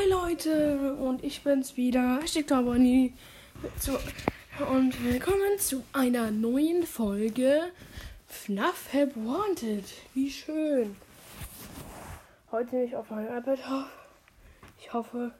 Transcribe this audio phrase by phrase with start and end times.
[0.00, 3.12] Hi Leute und ich bin's wieder, Hashtag Bonnie.
[4.72, 7.70] Und willkommen zu einer neuen Folge
[8.26, 9.84] FNAF Help Wanted.
[10.14, 10.96] Wie schön.
[12.50, 13.58] Heute nehme ich auf meinem iPad.
[14.78, 15.34] Ich hoffe,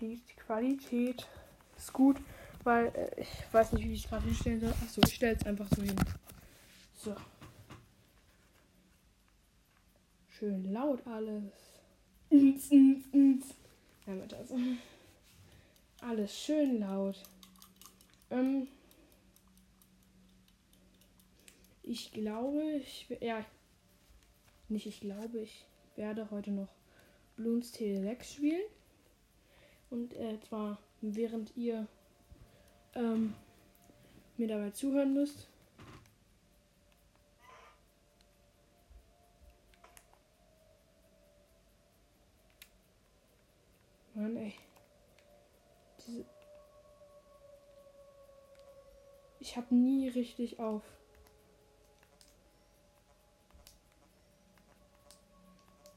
[0.00, 1.26] die Qualität
[1.76, 2.18] ist gut,
[2.62, 4.74] weil äh, ich weiß nicht, wie ich es gerade hinstellen soll.
[4.84, 5.96] Achso, ich stelle es einfach so hin.
[6.94, 7.16] So.
[10.28, 11.65] Schön laut alles.
[12.30, 13.54] Ins, ins, ins.
[14.04, 14.52] Damit das.
[16.00, 17.22] Alles schön laut.
[18.30, 18.68] Ähm,
[21.82, 23.44] ich glaube, ich ja
[24.68, 26.68] nicht ich glaube, ich werde heute noch
[27.36, 28.64] Bloons Tele spielen.
[29.90, 31.86] Und äh, zwar während ihr
[32.94, 33.34] ähm,
[34.36, 35.48] mir dabei zuhören müsst.
[44.16, 44.54] Mann, ey.
[46.06, 46.24] Diese
[49.38, 50.82] ich habe nie richtig auf.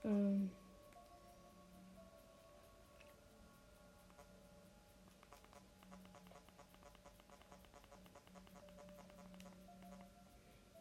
[0.04, 0.52] Ähm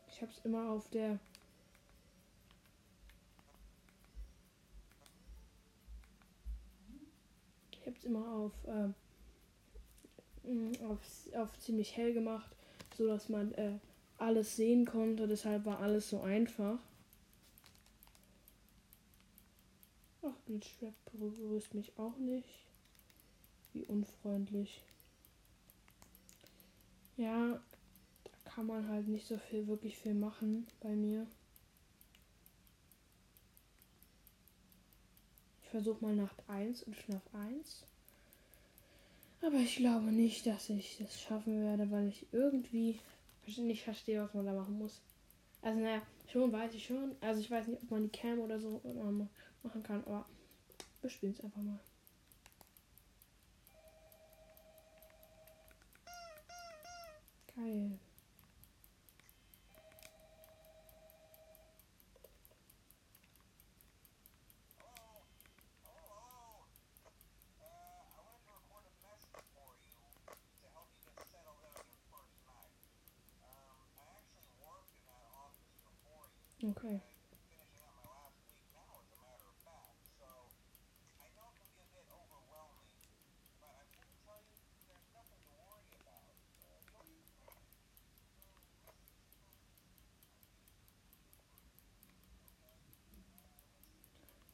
[0.08, 1.20] ich habe es immer auf der
[7.88, 8.92] habe es immer auf, äh,
[10.84, 11.00] auf,
[11.34, 12.54] auf ziemlich hell gemacht,
[12.96, 13.78] so dass man äh,
[14.18, 15.26] alles sehen konnte.
[15.26, 16.78] Deshalb war alles so einfach.
[20.22, 22.48] Ach, Blitzschwert begrüßt mich auch nicht.
[23.72, 24.82] Wie unfreundlich.
[27.16, 27.60] Ja,
[28.24, 31.26] da kann man halt nicht so viel, wirklich viel machen bei mir.
[35.62, 37.84] Ich versuche mal Nacht 1 und Schlaf 1.
[39.42, 42.98] Aber ich glaube nicht, dass ich das schaffen werde, weil ich irgendwie
[43.46, 45.00] nicht verstehe, was man da machen muss.
[45.62, 47.14] Also naja, schon weiß ich schon.
[47.20, 48.80] Also ich weiß nicht, ob man die Cam oder so
[49.62, 50.26] machen kann, aber
[51.00, 51.78] wir spielen es einfach mal.
[57.54, 57.98] Geil.
[76.70, 77.00] Okay.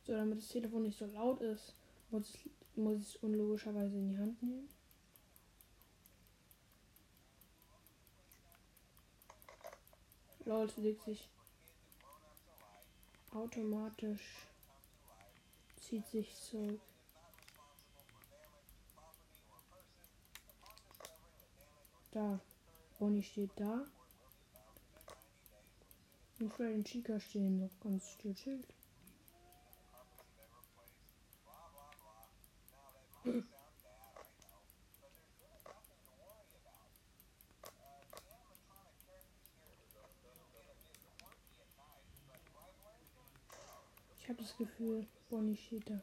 [0.07, 1.75] So, damit das Telefon nicht so laut ist,
[2.11, 2.39] muss,
[2.77, 4.69] muss ich es unlogischerweise in die Hand nehmen.
[10.45, 11.29] Laut legt sich
[13.34, 14.47] automatisch
[15.81, 16.81] zieht sich zurück.
[22.12, 22.41] Da.
[22.99, 23.84] Bonnie steht da.
[26.39, 28.37] Und Fred und Chica stehen noch ganz still.
[28.37, 28.67] Schild.
[44.54, 46.00] Das Gefühl, Bonnie da.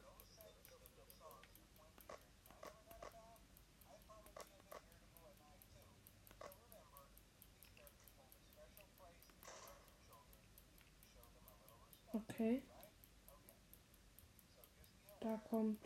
[12.14, 12.62] Okay.
[15.22, 15.80] Da kommt.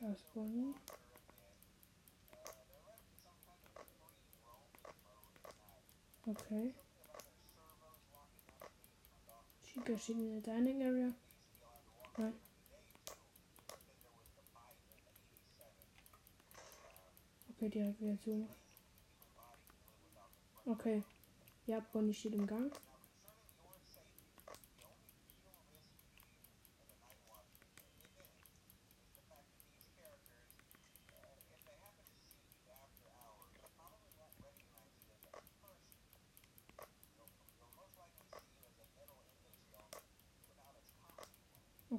[0.00, 0.74] Da ist Bonnie.
[6.26, 6.74] Okay.
[9.62, 11.23] Chica steht in der Dining Area.
[12.16, 12.32] Nein.
[17.50, 18.48] Okay, die zu.
[20.66, 21.02] Okay.
[21.66, 22.72] Ja, Bonnie steht im Gang.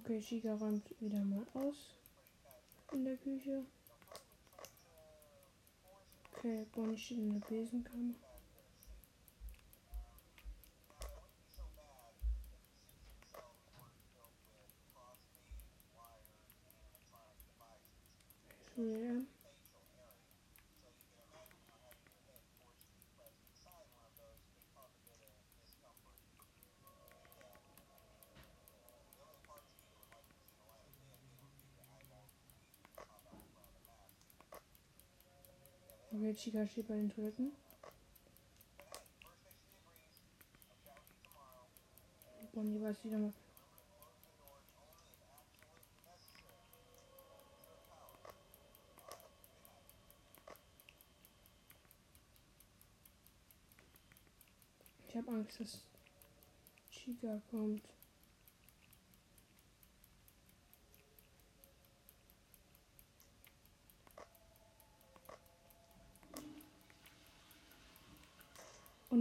[0.06, 1.96] Okay, Chica räumt wieder mal aus
[2.92, 3.66] in der Küche.
[6.32, 8.14] Okay, Bonnie steht in der Besenkammer.
[18.76, 19.35] 3
[36.18, 37.52] Okay, Chica steht bei den Toiletten.
[42.54, 43.34] Bonnie weiß wieder mal.
[55.10, 55.82] Ich habe Angst, dass
[56.92, 57.84] Chica kommt.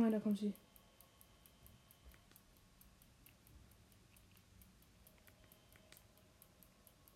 [0.05, 0.53] Nein, da kommt sie.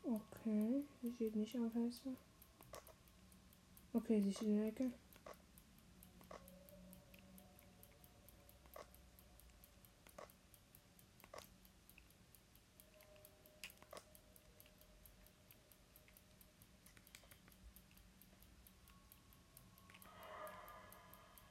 [0.02, 2.08] Okay, sie steht nicht am Fenster.
[3.93, 4.90] Okay, sie steht in der Ecke.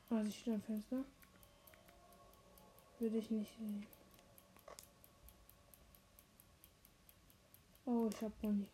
[0.09, 1.05] Ah, sie steht am Fenster.
[2.99, 3.85] Würde ich nicht sehen.
[7.85, 8.67] Oh, ich hab Bonnie.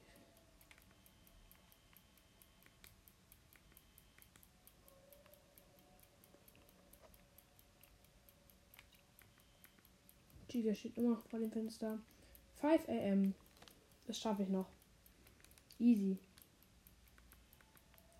[10.47, 11.99] Giga steht immer noch vor dem Fenster.
[12.61, 13.33] 5 am.
[14.05, 14.69] Das schaffe ich noch.
[15.79, 16.17] Easy.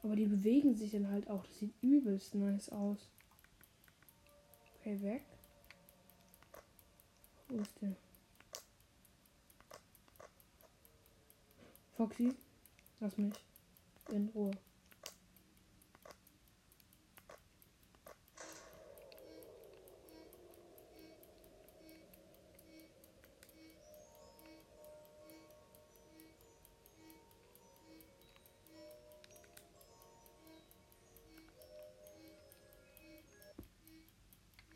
[0.02, 1.46] Aber die bewegen sich dann halt auch.
[1.46, 3.10] Das sieht übelst nice aus.
[4.80, 5.24] Okay, weg.
[7.50, 7.96] Ist der?
[11.96, 12.36] Foxy,
[13.00, 13.46] lass mich
[14.10, 14.52] in Ruhe.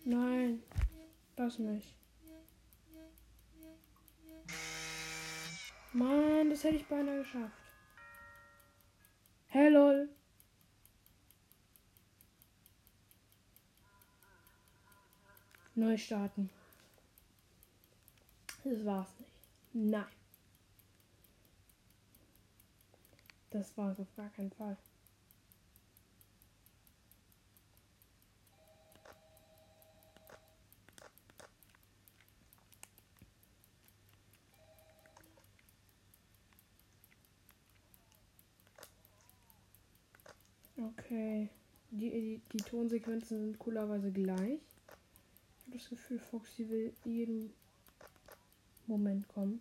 [0.05, 0.63] Nein,
[1.35, 1.97] lass mich.
[5.97, 7.57] Mann, das hätte ich beinahe geschafft.
[9.47, 10.07] Hey, lol.
[15.73, 16.51] Neu starten.
[18.63, 19.31] Das war's nicht.
[19.73, 20.05] Nein.
[23.49, 24.77] Das war's auf gar keinen Fall.
[40.79, 41.49] Okay.
[41.89, 44.59] Die, die, die Tonsequenzen sind coolerweise gleich.
[45.59, 47.51] Ich habe das Gefühl, Foxy will jeden
[48.85, 49.59] Moment kommen.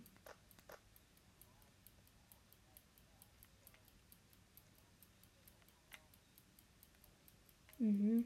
[7.78, 8.24] Mhm.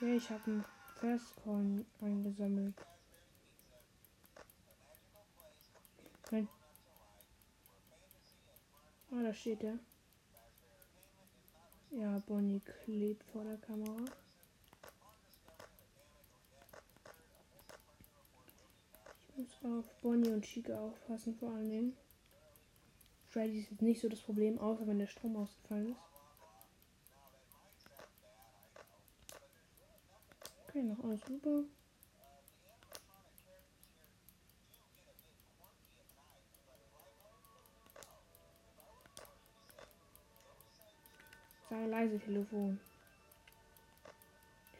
[0.00, 0.64] Ja, ich habe einen
[0.98, 2.74] Festcoin eingesammelt.
[6.30, 6.48] Nein.
[9.10, 9.78] Ah, da steht er.
[11.90, 14.04] Ja, Bonnie klebt vor der Kamera.
[19.36, 21.96] Ich muss auf Bonnie und Chica aufpassen, vor allen Dingen.
[23.28, 26.09] Freddy ist jetzt nicht so das Problem, außer wenn der Strom ausgefallen ist.
[30.70, 31.64] Okay, noch alles super.
[41.68, 42.78] Sei leise, Telefon.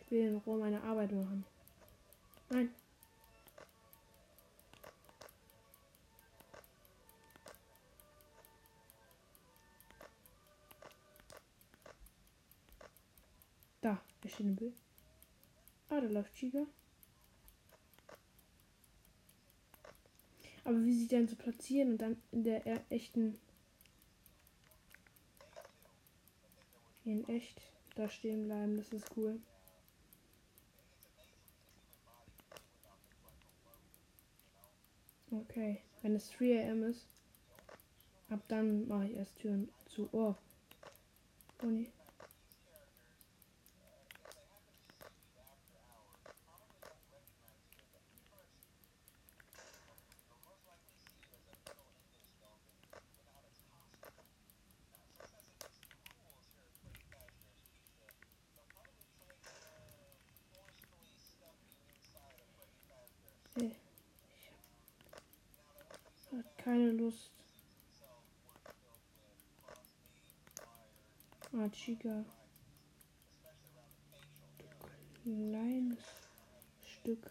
[0.05, 1.45] Ich will in Ruhe meine Arbeit machen.
[2.51, 2.73] Nein.
[13.81, 14.01] Da,
[14.51, 14.90] ein Bild.
[15.91, 16.67] Ah, da läuft Chica.
[20.65, 23.39] Aber wie sie dann so platzieren und dann in der echten.
[27.05, 27.61] In echt
[27.97, 29.41] da stehen bleiben, das ist cool.
[35.33, 37.07] Okay, wenn es 3 am ist,
[38.29, 40.09] ab dann mache ich erst Türen zu.
[40.13, 40.35] Oh,
[41.59, 41.91] Bonnie.
[63.57, 63.77] Hey.
[66.33, 67.31] Ich hab keine Lust.
[71.53, 72.25] Ah, Chica.
[75.23, 75.99] Kleines
[76.83, 77.31] Stück.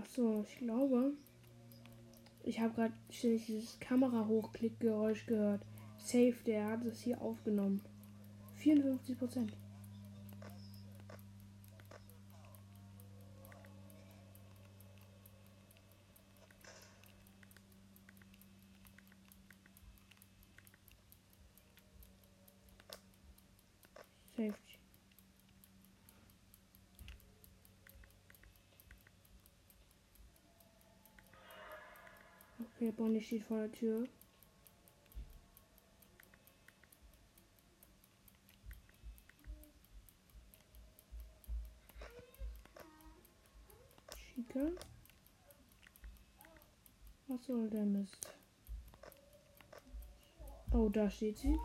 [0.00, 1.14] Ach so, ich glaube,
[2.44, 5.62] ich habe gerade dieses Kamera-Hochklick-Geräusch gehört.
[6.04, 7.80] Safe, der hat es hier aufgenommen.
[8.56, 9.56] 54 Prozent.
[24.36, 24.78] Safety.
[32.60, 34.06] Okay, Bonnie steht vor der Tür.
[44.34, 44.68] Chica.
[47.46, 48.26] Was soll der Mist?
[50.72, 51.58] Oh, da steht sie.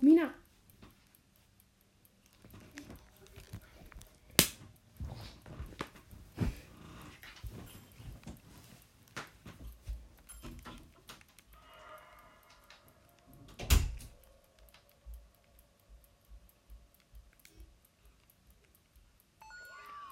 [0.00, 0.34] Mina!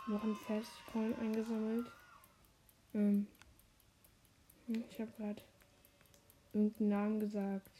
[0.07, 1.90] noch ein Festcoin eingesammelt.
[2.95, 3.26] Ähm, hm,
[4.68, 5.42] ich habe gerade
[6.52, 7.70] irgendeinen Namen gesagt.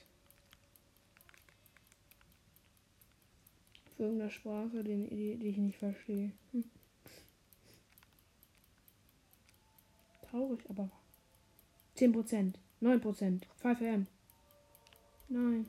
[3.97, 6.33] Für irgendeine Sprache, die, die, die ich nicht verstehe.
[6.53, 6.65] Hm.
[10.23, 10.91] Traurig, aber
[11.97, 14.07] 10%, 9%, 5M.
[15.29, 15.67] Nein.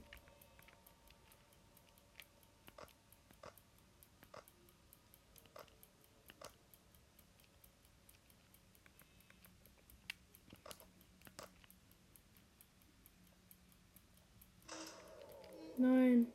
[15.80, 16.28] Nein.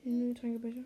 [0.00, 0.84] Stehen nur Getränkebecher.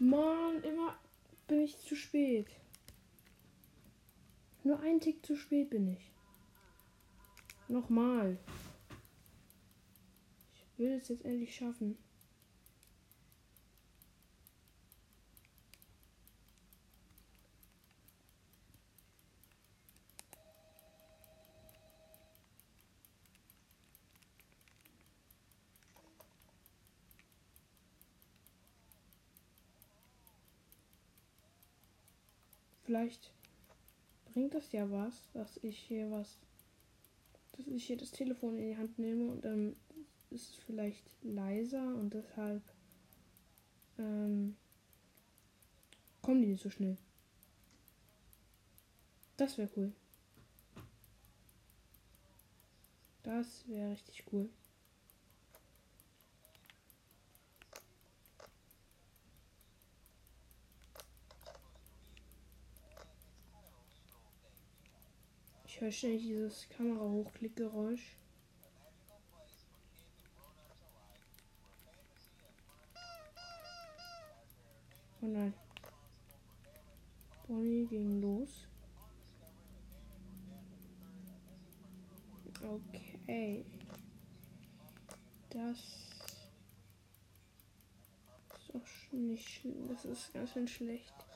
[0.00, 0.98] Mann, immer
[1.46, 2.48] bin ich zu spät.
[4.64, 6.12] Nur ein Tick zu spät bin ich.
[7.68, 8.36] Nochmal.
[10.52, 11.96] Ich will es jetzt endlich schaffen.
[32.94, 33.32] Vielleicht
[34.26, 36.38] bringt das ja was, dass ich hier was,
[37.56, 39.74] dass ich hier das Telefon in die Hand nehme und dann
[40.30, 42.62] ist es vielleicht leiser und deshalb
[43.98, 44.56] ähm,
[46.22, 46.96] kommen die nicht so schnell.
[49.38, 49.92] Das wäre cool.
[53.24, 54.48] Das wäre richtig cool.
[65.74, 68.16] Ich höre ständig dieses Kamera-Hochklick-Geräusch.
[75.20, 75.52] Oh nein.
[77.48, 78.68] Bonnie ging los.
[82.62, 83.64] Okay.
[85.50, 86.34] Das ist
[88.72, 89.88] doch nicht schlimm.
[89.88, 91.33] Das ist ganz schön schlecht.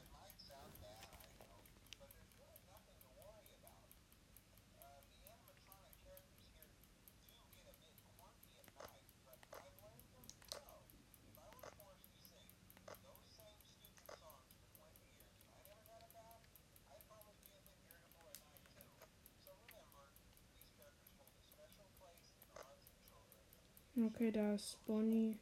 [24.06, 25.36] Okay, da ist Bonnie.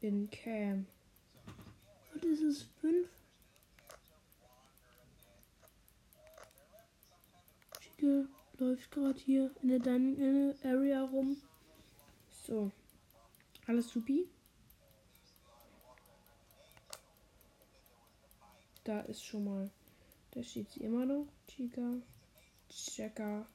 [0.00, 0.86] in Cam.
[2.14, 2.62] Was ist es?
[2.80, 3.08] Fünf?
[7.80, 8.28] Chica
[8.58, 11.36] läuft gerade hier in der Dining Area rum.
[12.46, 12.70] So.
[13.66, 14.26] Alles supi.
[18.84, 19.70] Da ist schon mal.
[20.30, 21.26] Da steht sie immer noch.
[21.48, 22.00] Chica.
[22.68, 23.46] Checker.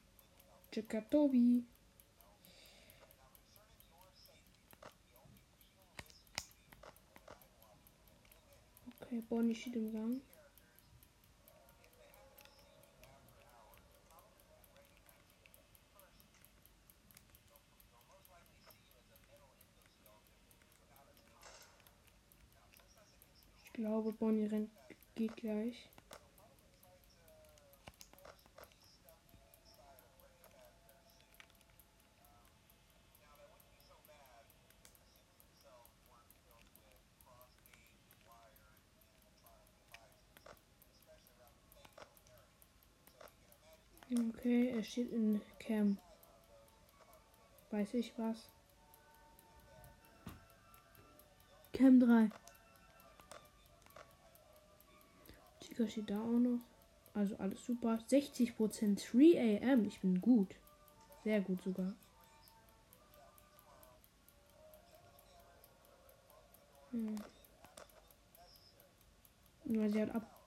[0.70, 1.64] Chica Tobi.
[9.12, 10.22] Okay, Bonnie steht im Gang.
[23.64, 24.70] Ich glaube, Bonnie rennt,
[25.14, 25.90] geht gleich.
[44.12, 45.96] Okay, er steht in Cam.
[47.70, 48.50] Weiß ich was?
[51.72, 52.30] Cam 3.
[55.60, 56.60] Chica steht da auch noch.
[57.14, 57.98] Also alles super.
[58.08, 59.86] 60% 3 am.
[59.86, 60.56] Ich bin gut.
[61.24, 61.94] Sehr gut sogar.
[66.90, 67.16] Hm.
[69.64, 70.41] Ja, sie hat ab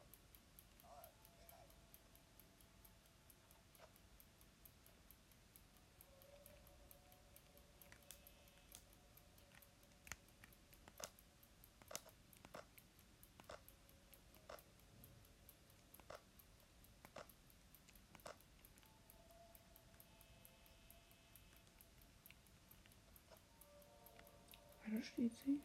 [25.06, 25.60] steht sie.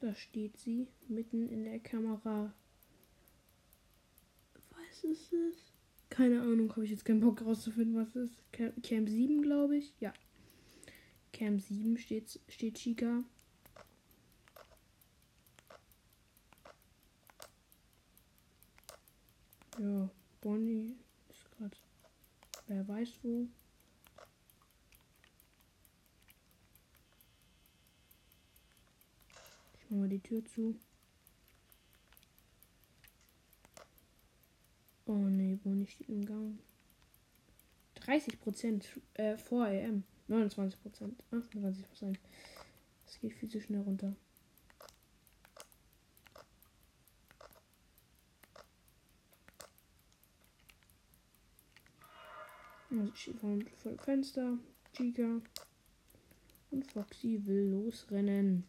[0.00, 2.52] Da steht sie mitten in der Kamera.
[4.70, 5.54] Was ist es?
[6.10, 8.52] Keine Ahnung, habe ich jetzt keinen Bock rauszufinden, was es ist.
[8.52, 9.94] Cam, Cam 7, glaube ich.
[10.00, 10.12] Ja.
[11.32, 13.24] Cam 7 steht, steht Chica.
[19.78, 20.08] Ja,
[20.40, 20.94] Bonnie
[21.30, 21.76] ist gerade.
[22.68, 23.48] Wer weiß wo.
[29.94, 30.76] Machen wir die Tür zu.
[35.06, 36.58] Oh ne, Bonnie steht im Gang.
[37.94, 40.02] 30 Prozent äh, vor AM.
[40.26, 41.22] 29 Prozent.
[41.30, 42.18] 28 Prozent.
[43.06, 44.16] Das geht viel zu schnell runter.
[52.90, 54.58] Also stehe vor dem Fenster.
[54.92, 55.40] Chica.
[56.72, 58.66] Und Foxy will losrennen.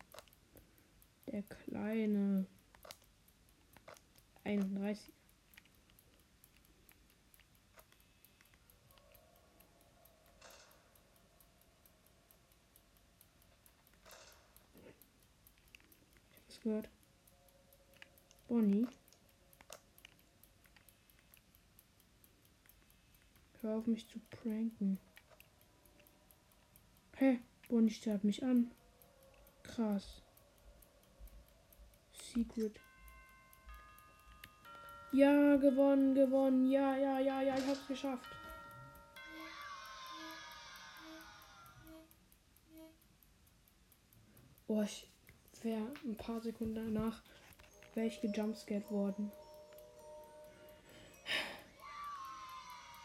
[1.28, 2.46] Der kleine
[4.44, 5.12] 31.
[16.48, 16.90] Ich gehört.
[18.48, 18.88] Bonnie.
[23.62, 25.00] Hör auf mich zu pranken.
[27.18, 27.40] Hä?
[27.68, 28.72] Bonnie starrt mich an.
[29.64, 30.25] Krass.
[32.36, 32.78] Secret.
[35.14, 36.70] Ja, gewonnen, gewonnen.
[36.70, 38.26] Ja, ja, ja, ja, ich hab's geschafft.
[44.68, 45.08] Oh, ich
[45.62, 47.22] wäre ein paar Sekunden danach
[47.94, 49.32] wäre ich gejumpscared worden.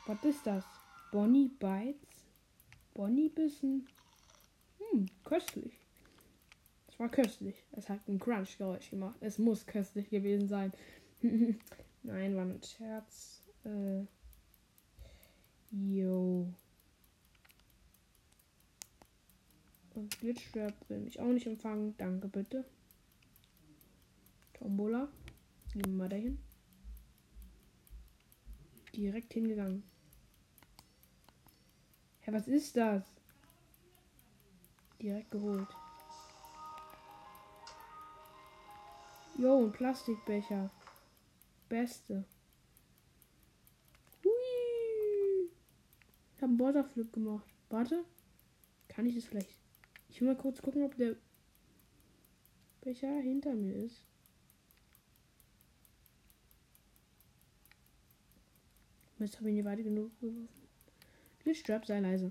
[0.06, 0.64] Was ist das?
[1.12, 2.00] Bonnie Bites?
[2.94, 3.86] Bonnie Bissen?
[4.78, 5.79] Hm, köstlich
[7.00, 7.64] war köstlich.
[7.72, 9.16] Es hat ein Crunch-Geräusch gemacht.
[9.20, 10.70] Es muss köstlich gewesen sein.
[12.02, 13.42] Nein, war ein Scherz.
[13.64, 14.04] Äh,
[15.70, 16.52] yo.
[19.94, 21.94] Und Glitchtrap will mich auch nicht empfangen.
[21.96, 22.66] Danke bitte.
[24.52, 25.08] Tombola.
[25.72, 26.38] Gehen wir mal dahin.
[28.94, 29.82] Direkt hingegangen.
[32.20, 33.04] Hä, was ist das?
[35.00, 35.68] Direkt geholt.
[39.40, 40.70] Jo, ein Plastikbecher.
[41.70, 42.24] Beste.
[44.22, 45.48] Hui.
[46.36, 47.46] Ich habe einen Butterflip gemacht.
[47.70, 48.04] Warte.
[48.88, 49.56] Kann ich das vielleicht?
[50.10, 51.16] Ich will mal kurz gucken, ob der
[52.82, 54.04] Becher hinter mir ist.
[59.20, 60.10] Jetzt habe ich nicht weit genug.
[60.20, 60.48] geworfen.
[61.38, 62.30] Glitchtrap, sei leise.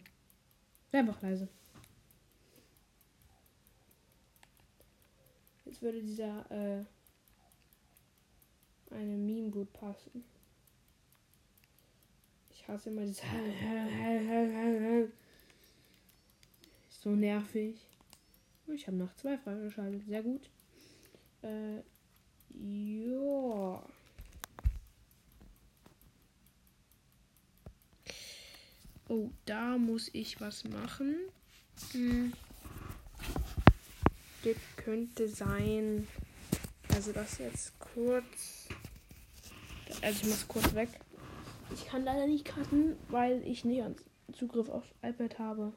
[0.91, 1.49] Sei einfach leise.
[5.79, 6.83] jetzt würde dieser äh,
[8.91, 10.23] eine Meme gut passen.
[12.51, 13.23] Ich hasse immer dieses
[16.89, 17.75] so nervig.
[18.67, 20.05] Ich habe noch zwei freigeschaltet.
[20.07, 20.49] Sehr gut.
[21.41, 21.77] Äh,
[22.53, 23.83] ja.
[29.07, 31.15] Oh, da muss ich was machen.
[31.93, 32.33] Hm.
[34.43, 36.07] Das könnte sein.
[36.93, 38.67] Also das jetzt kurz.
[40.01, 40.89] Also ich muss kurz weg.
[41.73, 43.83] Ich kann leider nicht cutten, weil ich nicht
[44.31, 45.73] Zugriff auf iPad habe,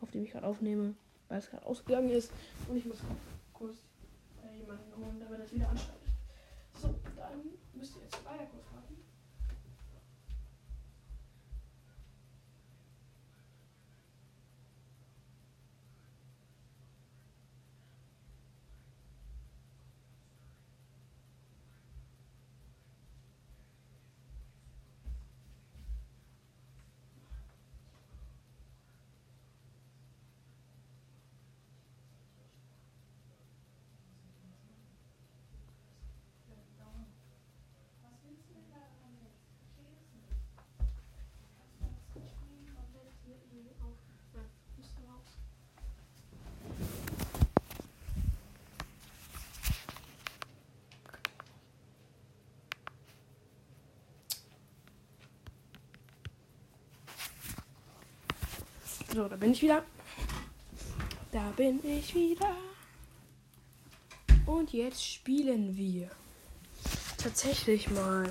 [0.00, 0.94] auf dem ich gerade aufnehme,
[1.28, 2.30] weil es gerade ausgegangen ist.
[2.68, 2.98] Und ich muss
[3.52, 3.76] kurz
[4.42, 6.10] äh, jemanden holen, damit das wieder anschaltet.
[6.80, 7.42] So, dann
[7.74, 8.65] müsst ihr jetzt weiter kurz
[59.16, 59.82] So, da bin ich wieder.
[61.32, 62.54] Da bin ich wieder.
[64.44, 66.10] Und jetzt spielen wir
[67.16, 68.28] tatsächlich mal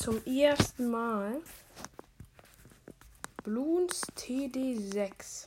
[0.00, 1.40] zum ersten Mal
[3.44, 5.46] Bloons TD6.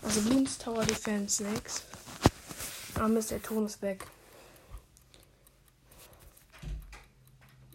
[0.00, 1.82] Also Bloons Tower Defense 6.
[2.94, 4.06] Ah Mist, der Ton ist weg.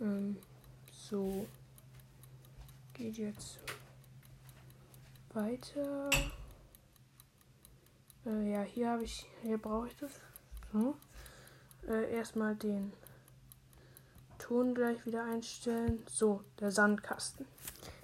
[0.02, 0.36] Ähm,
[0.92, 1.46] so.
[2.96, 3.60] Geht jetzt
[5.36, 6.10] weiter.
[8.26, 10.12] Äh, ja, hier habe ich, hier brauche ich das.
[10.72, 10.96] So.
[11.88, 12.94] Äh, erstmal den
[14.40, 16.04] Ton gleich wieder einstellen.
[16.10, 17.46] So, der Sandkasten.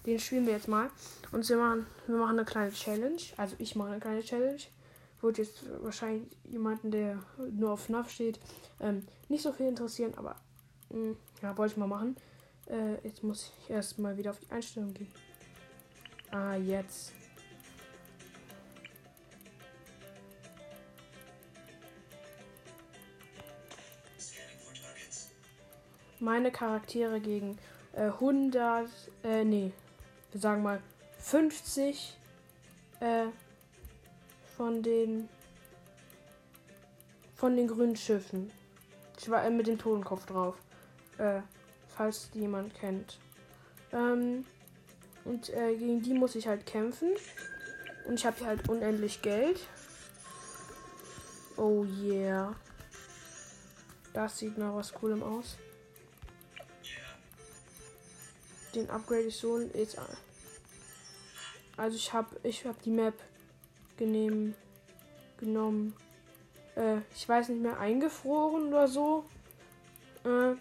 [0.05, 0.89] Den spielen wir jetzt mal.
[1.31, 3.21] Und wir machen, wir machen eine kleine Challenge.
[3.37, 4.61] Also ich mache eine kleine Challenge.
[5.21, 7.19] Wird jetzt wahrscheinlich jemanden, der
[7.51, 8.39] nur auf FNAF steht,
[8.79, 10.37] ähm, nicht so viel interessieren, aber
[10.89, 12.15] mh, hm, ja, wollte ich mal machen.
[12.67, 15.11] Äh, jetzt muss ich erstmal wieder auf die Einstellung gehen.
[16.31, 17.11] Ah, jetzt.
[26.19, 27.58] Meine Charaktere gegen
[27.93, 28.89] äh, 100,
[29.23, 29.71] äh, nee,
[30.32, 30.82] wir sagen mal
[31.19, 32.17] 50
[32.99, 33.25] äh,
[34.55, 35.29] von den
[37.36, 38.51] von den grünen Schiffen.
[39.17, 40.55] Ich war äh, mit dem Totenkopf drauf.
[41.17, 41.41] Äh,
[41.88, 43.17] falls die jemand kennt.
[43.93, 44.45] Ähm,
[45.23, 47.12] und äh, gegen die muss ich halt kämpfen.
[48.08, 49.60] Und ich habe hier halt unendlich Geld.
[51.55, 52.55] Oh yeah.
[54.13, 55.58] Das sieht nach was Coolem aus
[58.75, 59.97] den upgrade ich so jetzt.
[61.77, 63.15] Also ich habe ich habe die Map
[63.97, 64.53] genehm,
[65.38, 65.95] genommen.
[66.75, 69.25] Äh, ich weiß nicht mehr eingefroren oder so.
[70.23, 70.55] Äh,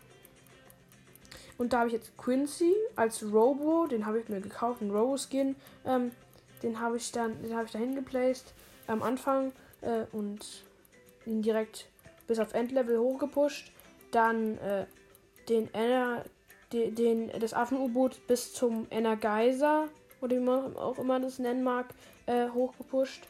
[1.59, 5.57] und da habe ich jetzt Quincy als Robo, den habe ich mir gekauft, einen Robo-Skin.
[5.85, 6.13] Ähm,
[6.63, 8.55] den habe ich dann, den habe ich dahin geplaced
[8.87, 10.65] am Anfang äh, und
[11.27, 11.89] ihn direkt
[12.29, 13.73] bis auf Endlevel hochgepusht.
[14.13, 14.87] Dann äh,
[15.49, 16.25] den Ender,
[16.73, 19.89] den, den, das Affen-U-Boot bis zum Energizer,
[20.21, 21.87] oder wie man auch immer das nennen mag,
[22.27, 23.23] äh, hochgepusht.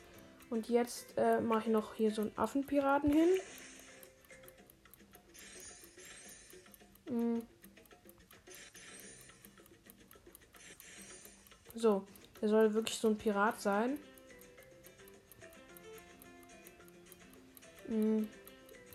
[0.50, 3.28] Und jetzt äh, mache ich noch hier so einen Affenpiraten hin.
[7.10, 7.42] Mhm.
[11.74, 12.04] So,
[12.40, 13.98] der soll wirklich so ein Pirat sein.
[17.86, 18.28] Mhm.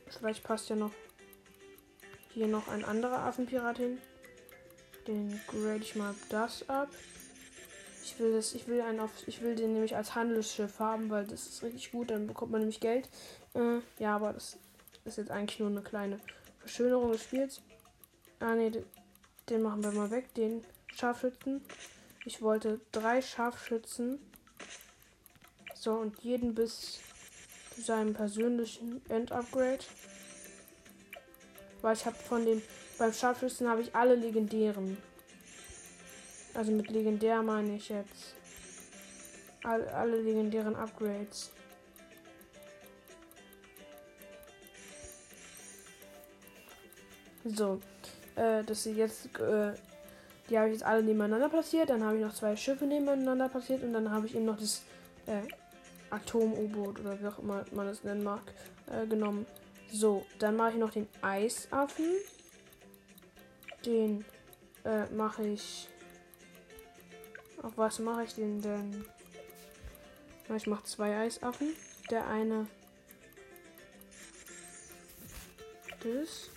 [0.07, 0.91] Vielleicht passt ja noch
[2.33, 3.99] hier noch ein anderer Affenpirat hin.
[5.07, 6.89] Den grade ich mal das ab.
[8.03, 11.25] Ich will das, ich will einen auf, ich will den nämlich als Handelsschiff haben, weil
[11.25, 13.09] das ist richtig gut, dann bekommt man nämlich Geld.
[13.53, 14.57] Äh, ja, aber das
[15.05, 16.19] ist jetzt eigentlich nur eine kleine
[16.59, 17.61] Verschönerung des Spiels.
[18.39, 18.83] Ah ne,
[19.49, 21.61] den, machen wir mal weg, den Scharfschützen.
[22.25, 24.19] Ich wollte drei Scharfschützen.
[25.75, 26.99] So, und jeden bis
[27.73, 29.83] zu seinem persönlichen Endupgrade.
[31.81, 32.61] Weil ich habe von dem
[33.03, 34.97] beim Scharfschützen habe ich alle legendären.
[36.53, 38.33] Also mit legendär meine ich jetzt
[39.61, 41.51] alle, alle legendären Upgrades.
[47.43, 47.81] So,
[48.37, 49.73] äh, dass sie jetzt, äh,
[50.49, 51.89] die habe ich jetzt alle nebeneinander platziert.
[51.89, 54.81] Dann habe ich noch zwei Schiffe nebeneinander platziert und dann habe ich eben noch das
[55.25, 55.41] äh,
[56.09, 58.43] Atom-U-Boot oder wie auch immer man es nennen mag,
[58.89, 59.45] äh, genommen.
[59.91, 62.05] So, dann mache ich noch den Eisaffen.
[63.85, 64.25] Den
[64.85, 65.89] äh, mache ich.
[67.61, 69.05] Auf was mache ich den denn?
[70.55, 71.75] Ich mache zwei Eisaffen.
[72.09, 72.67] Der eine.
[76.01, 76.49] Das.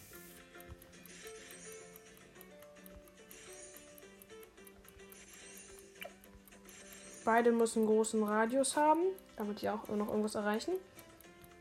[7.25, 9.01] Beide müssen großen Radius haben,
[9.37, 10.75] damit die auch noch irgendwas erreichen.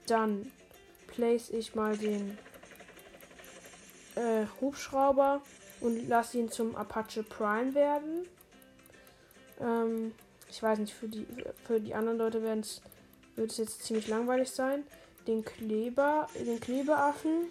[0.05, 0.51] Dann
[1.07, 2.37] place ich mal den
[4.15, 5.41] äh, Hubschrauber
[5.81, 8.27] und lasse ihn zum Apache Prime werden.
[9.61, 10.13] Ähm,
[10.49, 11.25] ich weiß nicht, für die,
[11.65, 14.83] für die anderen Leute wird es jetzt ziemlich langweilig sein.
[15.27, 17.47] Den Kleber, den Klebeaffen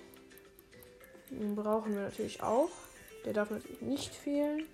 [1.30, 2.70] den brauchen wir natürlich auch.
[3.24, 4.64] Der darf natürlich nicht fehlen.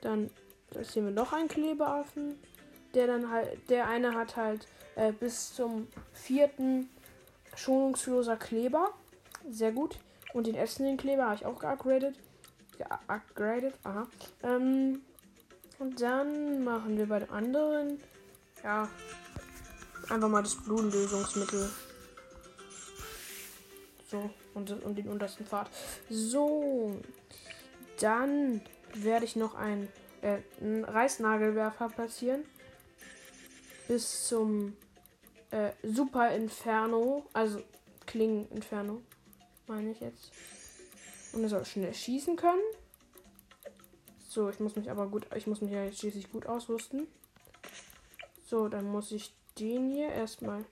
[0.00, 0.30] Dann
[0.70, 2.38] platzieren wir noch einen Klebeaffen.
[2.94, 6.88] Der dann halt, der eine hat halt äh, bis zum vierten
[7.56, 8.92] schonungsloser Kleber.
[9.50, 9.98] Sehr gut.
[10.34, 12.16] Und den essenden Kleber habe ich auch geupgradet.
[12.76, 14.08] Geupgradet, aha.
[14.42, 15.00] Ähm,
[15.78, 18.00] und dann machen wir bei dem anderen,
[18.64, 18.88] ja,
[20.08, 21.70] einfach mal das Blumenlösungsmittel.
[24.10, 25.70] So, und, und den untersten Pfad.
[26.10, 27.00] So,
[28.00, 28.60] dann
[28.92, 29.88] werde ich noch ein,
[30.20, 32.44] äh, einen Reißnagelwerfer platzieren.
[33.86, 34.76] Bis zum
[35.52, 37.62] äh, Super Inferno, also
[38.06, 39.00] Klingen Inferno,
[39.66, 40.32] meine ich jetzt.
[41.32, 42.62] Und er soll schnell schießen können.
[44.28, 47.06] So, ich muss mich aber gut, ich muss mich ja jetzt schließlich gut ausrüsten.
[48.46, 50.64] So, dann muss ich den hier erstmal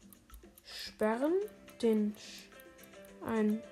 [0.65, 1.33] sperren.
[1.81, 2.17] Den
[3.25, 3.63] ein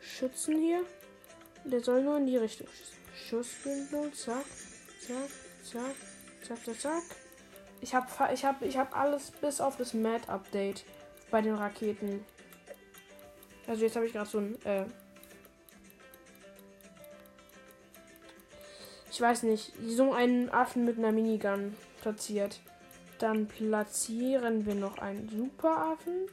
[0.00, 0.84] Schützen hier.
[1.64, 3.02] Der soll nur in die Richtung schießen.
[3.14, 4.44] Schussbildung, zack,
[5.06, 5.30] zack,
[5.62, 5.94] zack,
[6.46, 7.02] zack, zack, zack.
[7.80, 10.84] Ich habe ich hab, ich hab alles bis auf das Mad-Update
[11.30, 12.24] bei den Raketen.
[13.66, 14.84] Also jetzt habe ich gerade so ein, äh,
[19.10, 22.60] ich weiß nicht, so einen Affen mit einer Minigun platziert.
[23.18, 26.26] Dann platzieren wir noch einen Superaffen.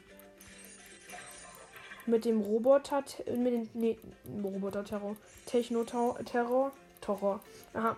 [2.05, 3.03] Mit dem Roboter,
[3.37, 5.15] mit dem, nee, Roboter-Terror,
[5.45, 7.39] Techno-Terror, Terror,
[7.73, 7.95] aha,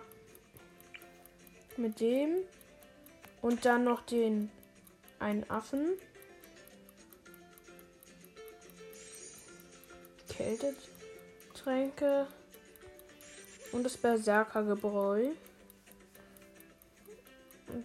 [1.78, 2.36] mit dem.
[3.40, 4.50] Und dann noch den
[5.18, 5.92] einen Affen.
[10.36, 12.26] Kältetränke
[13.72, 15.30] und das Berserkergebräu.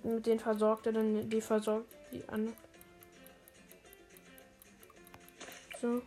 [0.03, 2.53] Und mit denen versorgt er dann die versorgt die an.
[5.81, 6.01] So.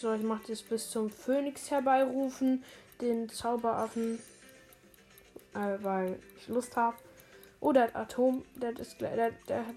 [0.00, 2.64] So, ich mache das bis zum Phönix herbeirufen,
[3.02, 4.18] den Zauberaffen,
[5.54, 6.96] äh, weil ich Lust habe.
[7.60, 9.76] Oh, der hat Atom, der ist, der, der hat,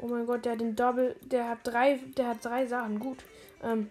[0.00, 3.18] oh mein Gott, der hat den Double, der hat drei, der hat drei Sachen, gut.
[3.62, 3.90] Ähm,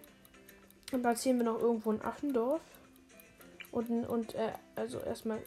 [0.90, 2.62] dann platzieren wir noch irgendwo ein Affendorf.
[3.70, 5.42] Und, und äh, also erstmal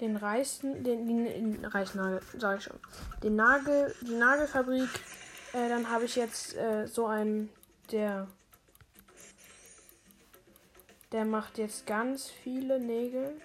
[0.00, 2.78] den Reißen, den, den, den Reißnagel, sag ich schon.
[3.22, 4.88] Den Nagel, die Nagelfabrik.
[5.52, 7.50] Äh, dann habe ich jetzt äh, so einen,
[7.90, 8.28] der
[11.12, 13.40] der macht jetzt ganz viele Nägel.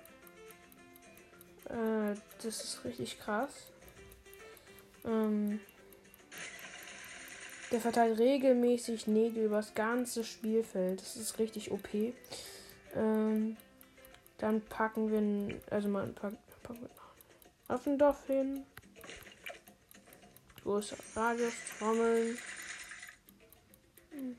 [1.70, 3.72] Äh, das ist richtig krass.
[5.06, 5.62] Ähm,
[7.74, 11.02] der verteilt regelmäßig Nägel über das ganze Spielfeld.
[11.02, 11.90] Das ist richtig OP.
[12.96, 13.58] Ähm,
[14.38, 16.90] dann packen wir, also mal packen, packen wir
[17.68, 18.64] Affendorf hin.
[20.62, 22.38] Große Radius, Trommeln.
[24.12, 24.36] Hm.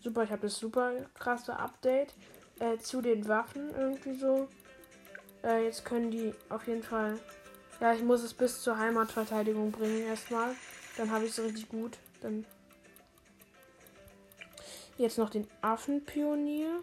[0.00, 2.14] Super, ich habe das super krasse Update
[2.58, 4.48] äh, zu den Waffen irgendwie so.
[5.44, 7.18] Äh, jetzt können die auf jeden Fall.
[7.80, 10.54] Ja, ich muss es bis zur Heimatverteidigung bringen erstmal.
[10.96, 11.98] Dann habe ich es richtig gut.
[12.22, 12.46] Dann
[14.96, 16.80] jetzt noch den Affenpionier.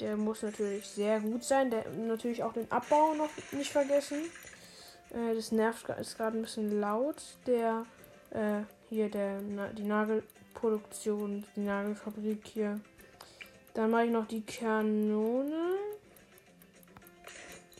[0.00, 1.70] Der muss natürlich sehr gut sein.
[1.70, 4.22] Der natürlich auch den Abbau noch nicht vergessen.
[5.10, 7.22] Äh, das nervt, ist gerade ein bisschen laut.
[7.46, 7.84] Der,
[8.30, 9.40] äh, hier, der,
[9.72, 12.80] die Nagelproduktion, die Nagelfabrik hier.
[13.78, 15.76] Dann mache ich noch die Kanone.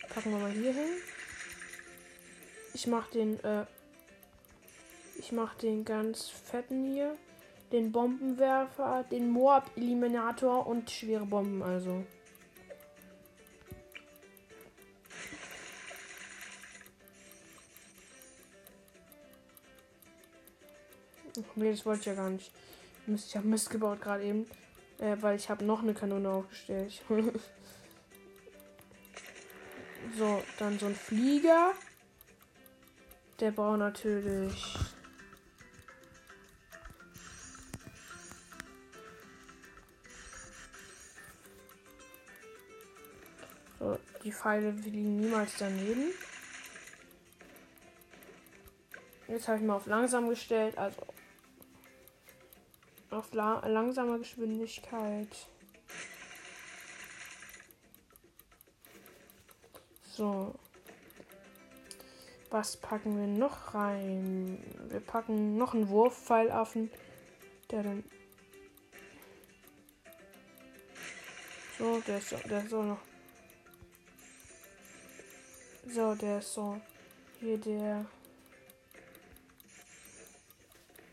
[0.08, 0.90] Packen wir mal hier hin.
[2.72, 3.64] Ich mache den, äh,
[5.18, 7.16] ich mache den ganz fetten hier.
[7.72, 12.04] Den Bombenwerfer, den Moab-Eliminator und schwere Bomben also.
[21.56, 22.52] Nee, das wollte ich ja gar nicht.
[23.08, 24.46] Ich habe Mist gebaut gerade eben.
[24.98, 27.02] Äh, weil ich habe noch eine Kanone aufgestellt.
[30.18, 31.72] so, dann so ein Flieger.
[33.38, 34.76] Der braucht natürlich.
[43.78, 46.12] So, die Pfeile liegen niemals daneben.
[49.28, 50.96] Jetzt habe ich mal auf langsam gestellt, also
[53.10, 55.28] auf la langsame Geschwindigkeit.
[60.14, 60.54] So.
[62.50, 64.58] Was packen wir noch rein?
[64.88, 66.90] Wir packen noch einen Wurfpfeilaffen,
[67.70, 68.04] der dann.
[71.78, 73.00] So, der ist, der ist so noch.
[75.86, 76.80] So, der ist so.
[77.38, 78.06] Hier der.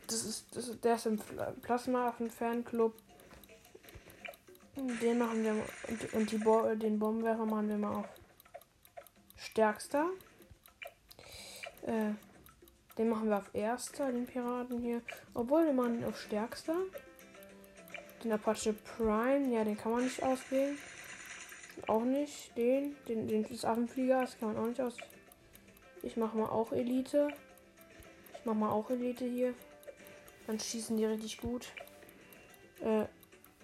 [0.08, 1.20] Das ist, das der ist im
[1.62, 2.94] Plasma-Affen-Fanclub.
[4.76, 5.56] Den machen wir
[5.88, 8.10] und, und die Bo den Bombenwerfer machen wir mal auf
[9.38, 10.10] stärkster.
[11.84, 12.14] Äh,
[12.98, 15.02] den machen wir auf erster, den Piraten hier.
[15.34, 16.76] Obwohl, wir machen auf stärkster.
[18.24, 20.78] Den Apache Prime, ja, den kann man nicht auswählen.
[21.88, 22.56] Auch nicht.
[22.58, 24.98] Den, den, den des Affenflieger, das kann man auch nicht aus.
[26.04, 27.28] Ich mache mal auch Elite.
[28.40, 29.54] Ich mache mal auch Elite hier.
[30.48, 31.72] Dann schießen die richtig gut.
[32.82, 33.06] Äh,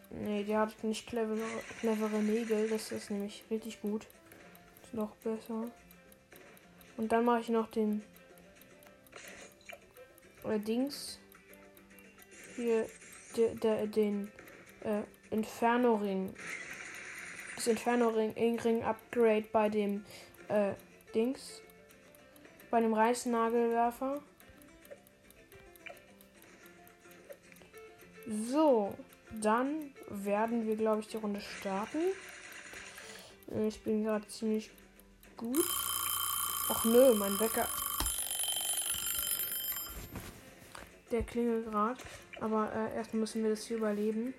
[0.09, 1.45] nee, der hat nicht clevere,
[1.79, 2.69] clevere Nägel.
[2.69, 4.07] Das ist nämlich richtig gut.
[4.83, 5.65] Ist noch besser.
[6.97, 8.03] Und dann mache ich noch den
[10.43, 11.19] äh, Dings.
[12.55, 12.87] Hier,
[13.35, 14.31] de, de, den
[14.83, 16.33] äh, Inferno-Ring.
[17.55, 20.03] Das Inferno-Ring Upgrade bei dem
[20.47, 20.73] äh,
[21.13, 21.61] Dings.
[22.69, 24.21] Bei dem Reißnagelwerfer.
[28.31, 28.95] So,
[29.41, 31.99] dann werden wir, glaube ich, die Runde starten.
[33.53, 34.71] Äh, ich bin gerade ziemlich
[35.35, 35.65] gut.
[36.69, 37.67] Ach nö, mein Wecker.
[41.11, 41.99] Der klingelt gerade.
[42.39, 44.33] Aber äh, erstmal müssen wir das hier überleben.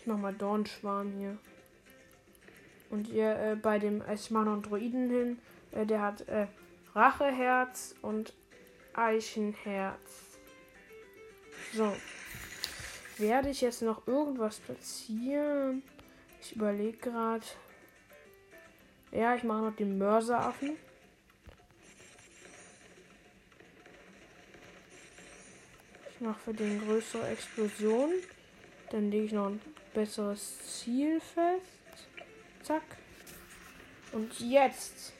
[0.00, 1.38] Ich mach mal Dornschwarm hier.
[2.90, 5.38] Und hier äh, bei dem, ich mach noch einen Droiden hin.
[5.70, 6.48] Äh, der hat äh,
[6.96, 8.32] Racheherz und
[8.94, 10.38] Eichenherz.
[11.74, 11.94] So.
[13.18, 15.82] Werde ich jetzt noch irgendwas platzieren?
[16.40, 17.44] Ich überlege gerade.
[19.12, 20.78] Ja, ich mache noch den Mörseraffen.
[26.14, 28.10] Ich mache für den größere Explosion.
[28.90, 29.60] Dann lege ich noch ein
[29.92, 32.08] besseres Ziel fest.
[32.62, 32.84] Zack.
[34.12, 35.12] Und jetzt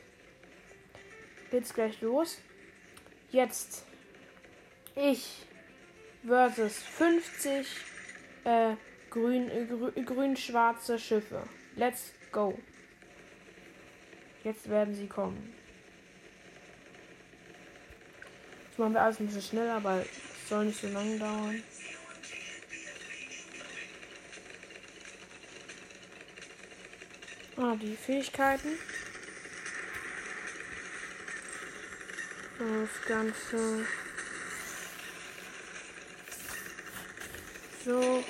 [1.50, 2.38] geht's gleich los.
[3.30, 3.84] Jetzt
[4.94, 5.46] ich
[6.26, 7.66] versus 50
[8.44, 8.74] äh,
[9.10, 11.42] grün, äh, grün-schwarze Schiffe.
[11.76, 12.58] Let's go.
[14.44, 15.52] Jetzt werden sie kommen.
[18.68, 21.62] Das machen wir alles ein bisschen schneller, aber es soll nicht so lange dauern.
[27.56, 28.78] Ah, die Fähigkeiten.
[32.58, 33.86] Das Ganze.
[37.84, 38.24] So.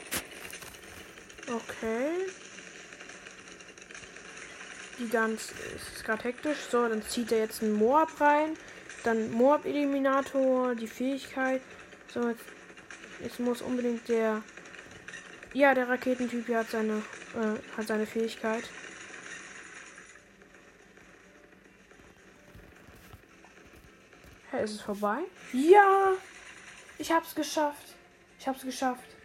[1.47, 2.27] Okay.
[4.99, 6.59] Die ganz ist gerade hektisch.
[6.71, 8.55] So, dann zieht er jetzt einen Moab rein.
[9.05, 11.62] Dann Moab-Eliminator, die Fähigkeit.
[12.12, 12.45] So, jetzt,
[13.23, 14.43] jetzt muss unbedingt der.
[15.53, 17.03] Ja, der Raketentyp hier hat seine,
[17.35, 18.64] äh, hat seine Fähigkeit.
[24.57, 25.18] Hä, ist es vorbei?
[25.52, 26.12] Ja!
[26.98, 27.94] Ich hab's geschafft.
[28.38, 29.16] Ich hab's geschafft.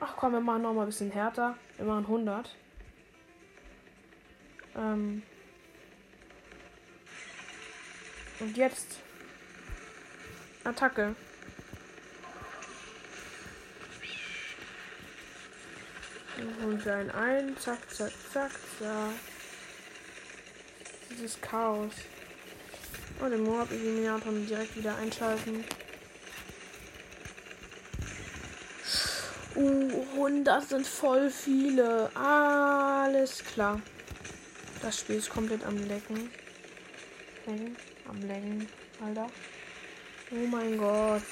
[0.00, 1.56] Ach komm, wir machen noch mal ein bisschen härter.
[1.76, 2.56] Wir machen 100.
[4.76, 5.22] Ähm.
[8.40, 8.98] Und jetzt.
[10.64, 11.14] Attacke.
[16.64, 17.56] Und dann ein.
[17.58, 19.12] Zack, zack, zack, zack.
[21.10, 21.94] Dieses Chaos.
[23.20, 25.64] Und den Moab-Eliminator direkt wieder einschalten.
[29.54, 32.10] Uh, das sind voll viele.
[32.14, 33.80] Alles klar.
[34.82, 36.30] Das Spiel ist komplett am Lecken.
[37.46, 37.76] Lecken.
[38.08, 38.68] Am Lecken,
[39.04, 39.26] Alter.
[40.30, 41.22] Oh mein Gott.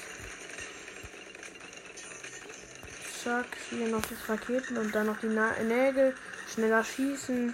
[3.23, 6.15] Zack, hier noch das Raketen und dann noch die Na Nägel.
[6.51, 7.53] Schneller schießen.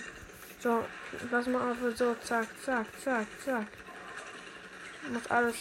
[0.60, 0.86] So,
[1.32, 1.78] lass mal auf.
[1.96, 3.68] So, zack, zack, zack, zack.
[5.10, 5.56] Muss alles.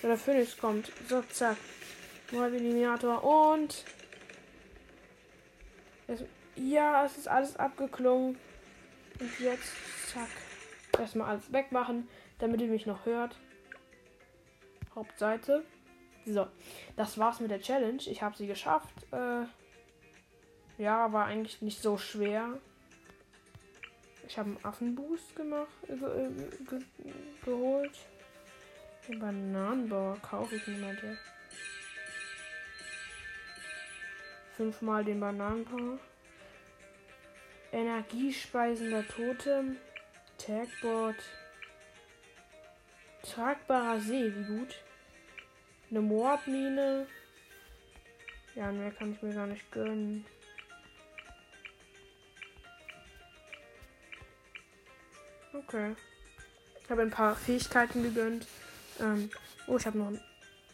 [0.00, 0.92] So, der Phoenix kommt.
[1.08, 1.56] So, zack.
[2.32, 3.84] Eliminator und.
[6.06, 6.24] Es,
[6.56, 8.38] ja, es ist alles abgeklungen.
[9.20, 9.72] Und jetzt,
[10.12, 10.28] zack.
[10.98, 12.08] Erstmal alles wegmachen,
[12.38, 13.36] damit ihr mich noch hört.
[14.94, 15.64] Hauptseite.
[16.24, 16.46] So,
[16.96, 18.02] das war's mit der Challenge.
[18.06, 18.94] Ich habe sie geschafft.
[19.12, 19.44] Äh,
[20.78, 22.58] ja, war eigentlich nicht so schwer.
[24.26, 26.30] Ich habe einen Affenboost gemacht, ge
[26.68, 26.82] ge
[27.44, 27.96] geholt.
[29.08, 31.16] Den Bananenbauer kaufe ich niemand mehr.
[34.56, 35.98] Fünfmal den Bananenbauer.
[37.70, 39.76] Energiespeisender Totem.
[40.38, 41.16] Tagboard.
[43.22, 44.74] Tragbarer See, wie gut.
[45.90, 47.06] Eine Moabmine.
[48.56, 50.26] Ja, mehr kann ich mir gar nicht gönnen.
[55.52, 55.94] Okay.
[56.82, 58.46] Ich habe ein paar Fähigkeiten gegönnt.
[59.00, 59.30] Ähm,
[59.66, 60.20] oh, ich habe noch einen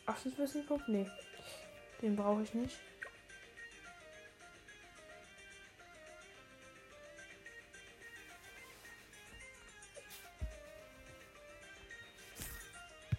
[0.07, 0.89] Affenswissenpunkt.
[0.89, 1.11] Nee.
[2.01, 2.79] Den brauche ich nicht.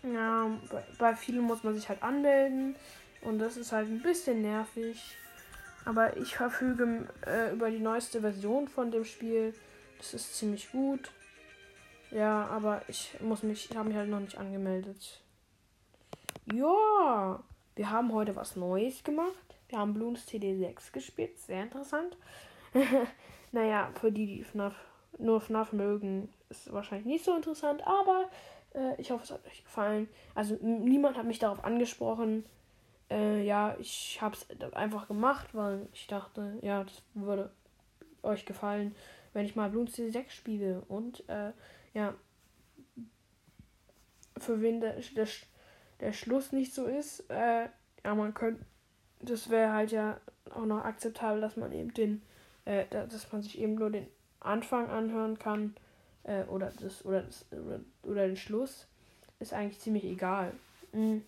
[0.04, 2.76] Ja, bei, bei vielen muss man sich halt anmelden.
[3.22, 5.18] Und das ist halt ein bisschen nervig.
[5.86, 9.54] Aber ich verfüge äh, über die neueste Version von dem Spiel.
[9.98, 11.12] Das ist ziemlich gut.
[12.14, 15.22] Ja, aber ich muss mich, ich habe mich halt noch nicht angemeldet.
[16.54, 17.42] Ja,
[17.76, 19.56] wir haben heute was Neues gemacht.
[19.70, 21.40] Wir haben Bloons TD6 gespielt.
[21.40, 22.16] Sehr interessant.
[23.52, 24.76] naja, für die, die FNAF,
[25.18, 27.82] nur FNAF mögen, ist wahrscheinlich nicht so interessant.
[27.88, 28.30] Aber
[28.76, 30.08] äh, ich hoffe, es hat euch gefallen.
[30.36, 32.46] Also niemand hat mich darauf angesprochen.
[33.10, 37.50] Äh, ja, ich habe es einfach gemacht, weil ich dachte, ja, das würde
[38.22, 38.96] euch gefallen,
[39.34, 40.84] wenn ich mal Bloons TD6 spiele.
[40.88, 41.54] Und äh,
[41.94, 42.14] ja,
[44.38, 45.28] für wen der, der,
[46.00, 47.68] der Schluss nicht so ist, äh,
[48.04, 48.66] ja, man könnte,
[49.22, 50.20] das wäre halt ja
[50.52, 52.22] auch noch akzeptabel, dass man eben den,
[52.66, 54.08] äh, dass man sich eben nur den
[54.40, 55.76] Anfang anhören kann
[56.24, 58.88] äh, oder das oder das oder, oder den Schluss
[59.40, 60.54] ist eigentlich ziemlich egal.
[60.92, 61.24] Mhm.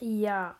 [0.00, 0.56] Ja.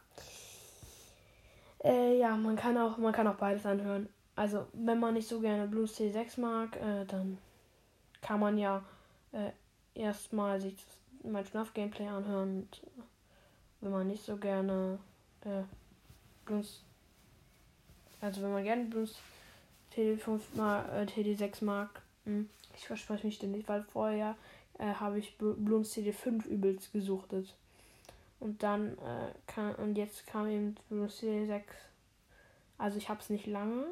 [1.83, 4.09] Äh, ja, man kann auch man kann auch beides anhören.
[4.37, 7.39] Also wenn man nicht so gerne Blues T6 mag, äh, dann
[8.25, 8.83] kann man ja
[9.33, 9.51] äh,
[9.95, 10.75] erstmal sich
[11.23, 12.61] mein FNAF-Gameplay anhören.
[12.61, 12.83] Und,
[13.81, 14.99] wenn man nicht so gerne
[15.43, 15.63] äh,
[16.47, 16.83] Blues,
[18.23, 19.19] also wenn man gerne Blues
[19.95, 24.37] TD5 mal, äh, TD6 mag, mh, hm, ich verspreche mich denn nicht, weil vorher
[24.79, 27.55] äh, habe ich Bloons CD5 übelst gesuchtet.
[28.41, 31.63] Und dann äh, kann, und jetzt kam eben Bloons CD6.
[32.79, 33.85] Also ich habe es nicht lange,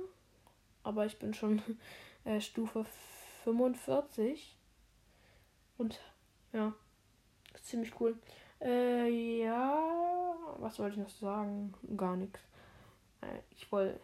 [0.85, 1.61] aber ich bin schon
[2.25, 2.87] äh, Stufe
[3.45, 4.57] 45.
[5.79, 5.99] Und
[6.53, 6.73] ja,
[7.63, 8.17] ziemlich cool.
[8.61, 11.75] Äh, ja, was wollte ich noch sagen?
[11.97, 12.39] Gar nichts.
[13.21, 13.99] Äh, ich wollte,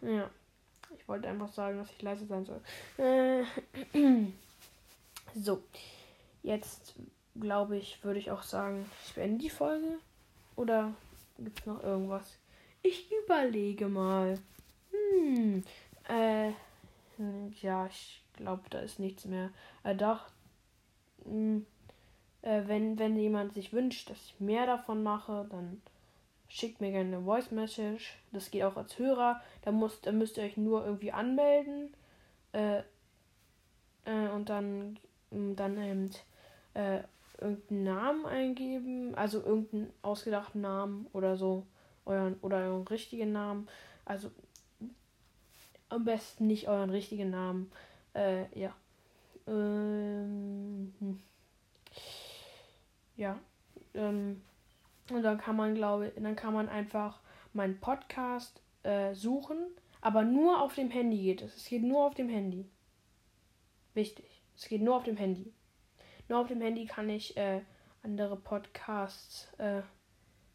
[0.00, 0.28] ja,
[0.96, 2.60] ich wollte einfach sagen, dass ich leise sein soll.
[2.98, 3.44] Äh,
[5.34, 5.62] so,
[6.42, 6.94] jetzt
[7.38, 9.98] glaube ich, würde ich auch sagen, ich beende die Folge.
[10.56, 10.92] Oder
[11.38, 12.36] gibt es noch irgendwas?
[12.82, 14.38] Ich überlege mal.
[14.90, 15.62] Hm,
[16.08, 16.52] äh,
[17.60, 19.50] ja, ich glaube, da ist nichts mehr.
[19.84, 20.28] Äh, doch.
[21.24, 21.66] Mh, hm,
[22.42, 25.82] äh, wenn, wenn jemand sich wünscht, dass ich mehr davon mache, dann
[26.48, 28.18] schickt mir gerne eine Voice Message.
[28.32, 29.40] Das geht auch als Hörer.
[29.62, 31.94] Da, muss, da müsst ihr euch nur irgendwie anmelden.
[32.52, 32.82] Äh,
[34.04, 34.98] äh, und dann,
[35.30, 36.10] hm, dann eben
[36.74, 37.02] äh,
[37.40, 39.14] irgendeinen Namen eingeben.
[39.14, 41.66] Also irgendeinen ausgedachten Namen oder so.
[42.06, 43.68] Euren, oder euren richtigen Namen.
[44.04, 44.30] Also
[45.90, 47.70] am besten nicht euren richtigen Namen.
[48.14, 48.74] Äh, ja.
[49.46, 51.20] Ähm, hm.
[53.16, 53.38] Ja.
[53.94, 54.42] Ähm,
[55.10, 57.20] und dann kann man, glaube dann kann man einfach
[57.52, 59.58] meinen Podcast äh, suchen.
[60.00, 61.56] Aber nur auf dem Handy geht es.
[61.56, 62.66] Es geht nur auf dem Handy.
[63.94, 64.42] Wichtig.
[64.56, 65.52] Es geht nur auf dem Handy.
[66.28, 67.60] Nur auf dem Handy kann ich äh,
[68.02, 69.82] andere Podcasts äh,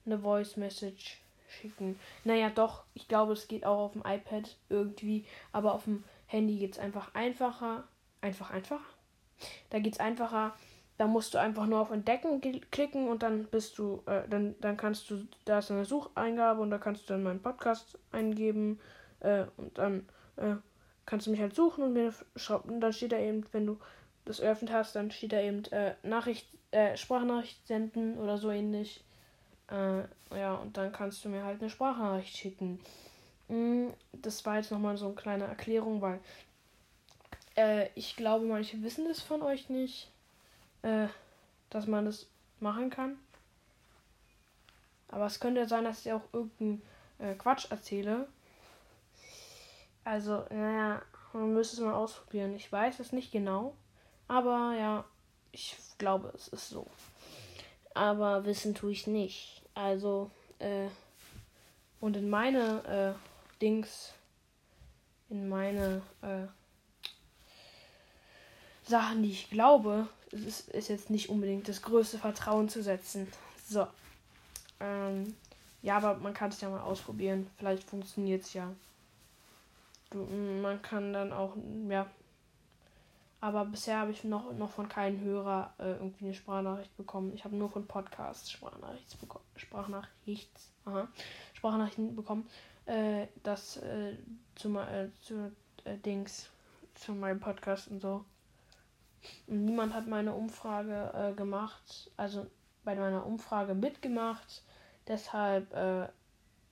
[0.05, 1.99] eine Voice Message schicken.
[2.23, 6.57] Naja, doch, ich glaube, es geht auch auf dem iPad irgendwie, aber auf dem Handy
[6.57, 7.87] geht es einfach einfacher.
[8.21, 8.81] Einfach, einfach.
[9.69, 10.53] Da geht es einfacher.
[10.97, 12.39] Da musst du einfach nur auf Entdecken
[12.71, 16.69] klicken und dann bist du, äh, dann, dann kannst du, da ist eine Sucheingabe und
[16.71, 18.79] da kannst du dann meinen Podcast eingeben
[19.19, 20.07] äh, und dann
[20.37, 20.55] äh,
[21.05, 22.13] kannst du mich halt suchen und mir
[22.63, 23.77] und dann steht da eben, wenn du
[24.23, 29.03] das eröffnet hast, dann steht da eben äh, Nachricht, äh, Sprachnachricht senden oder so ähnlich.
[29.69, 30.03] Äh,
[30.35, 32.79] ja, und dann kannst du mir halt eine Sprachnachricht schicken.
[33.47, 36.19] Mm, das war jetzt nochmal so eine kleine Erklärung, weil
[37.55, 40.11] äh, ich glaube, manche wissen das von euch nicht.
[40.81, 41.07] Äh,
[41.69, 42.27] dass man das
[42.59, 43.17] machen kann.
[45.09, 46.81] Aber es könnte sein, dass ich auch irgendeinen
[47.19, 48.27] äh, Quatsch erzähle.
[50.03, 51.01] Also, naja,
[51.33, 52.55] man müsste es mal ausprobieren.
[52.55, 53.75] Ich weiß es nicht genau.
[54.27, 55.05] Aber ja,
[55.51, 56.87] ich glaube, es ist so.
[57.93, 59.61] Aber wissen tue ich nicht.
[59.73, 60.87] Also, äh,
[61.99, 64.13] und in meine äh, Dings,
[65.29, 66.47] in meine äh,
[68.87, 73.27] Sachen, die ich glaube, ist, ist jetzt nicht unbedingt das größte Vertrauen zu setzen.
[73.67, 73.87] So.
[74.79, 75.35] Ähm,
[75.81, 77.49] ja, aber man kann es ja mal ausprobieren.
[77.57, 78.71] Vielleicht funktioniert es ja.
[80.09, 81.53] Du, man kann dann auch,
[81.89, 82.07] ja.
[83.41, 87.33] Aber bisher habe ich noch, noch von keinem Hörer äh, irgendwie eine Sprachnachricht bekommen.
[87.35, 89.45] Ich habe nur von Podcasts Sprachnachrichts bekommen.
[91.53, 92.47] Sprachnachrichten bekommen.
[92.85, 94.17] Äh, das äh,
[94.55, 95.51] zu, äh, zu
[95.85, 96.49] äh, Dings,
[96.93, 98.25] zu meinem Podcast und so.
[99.47, 102.45] Und niemand hat meine Umfrage äh, gemacht, also
[102.83, 104.63] bei meiner Umfrage mitgemacht.
[105.07, 106.07] Deshalb, äh,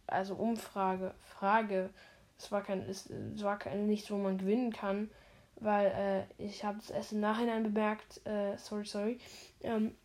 [0.07, 1.89] also Umfrage, Frage,
[2.37, 5.09] es war kein, es, es war kein nichts, wo man gewinnen kann,
[5.55, 9.19] weil äh, ich habe es erst im Nachhinein bemerkt, äh, sorry, sorry,
[9.61, 9.95] ähm,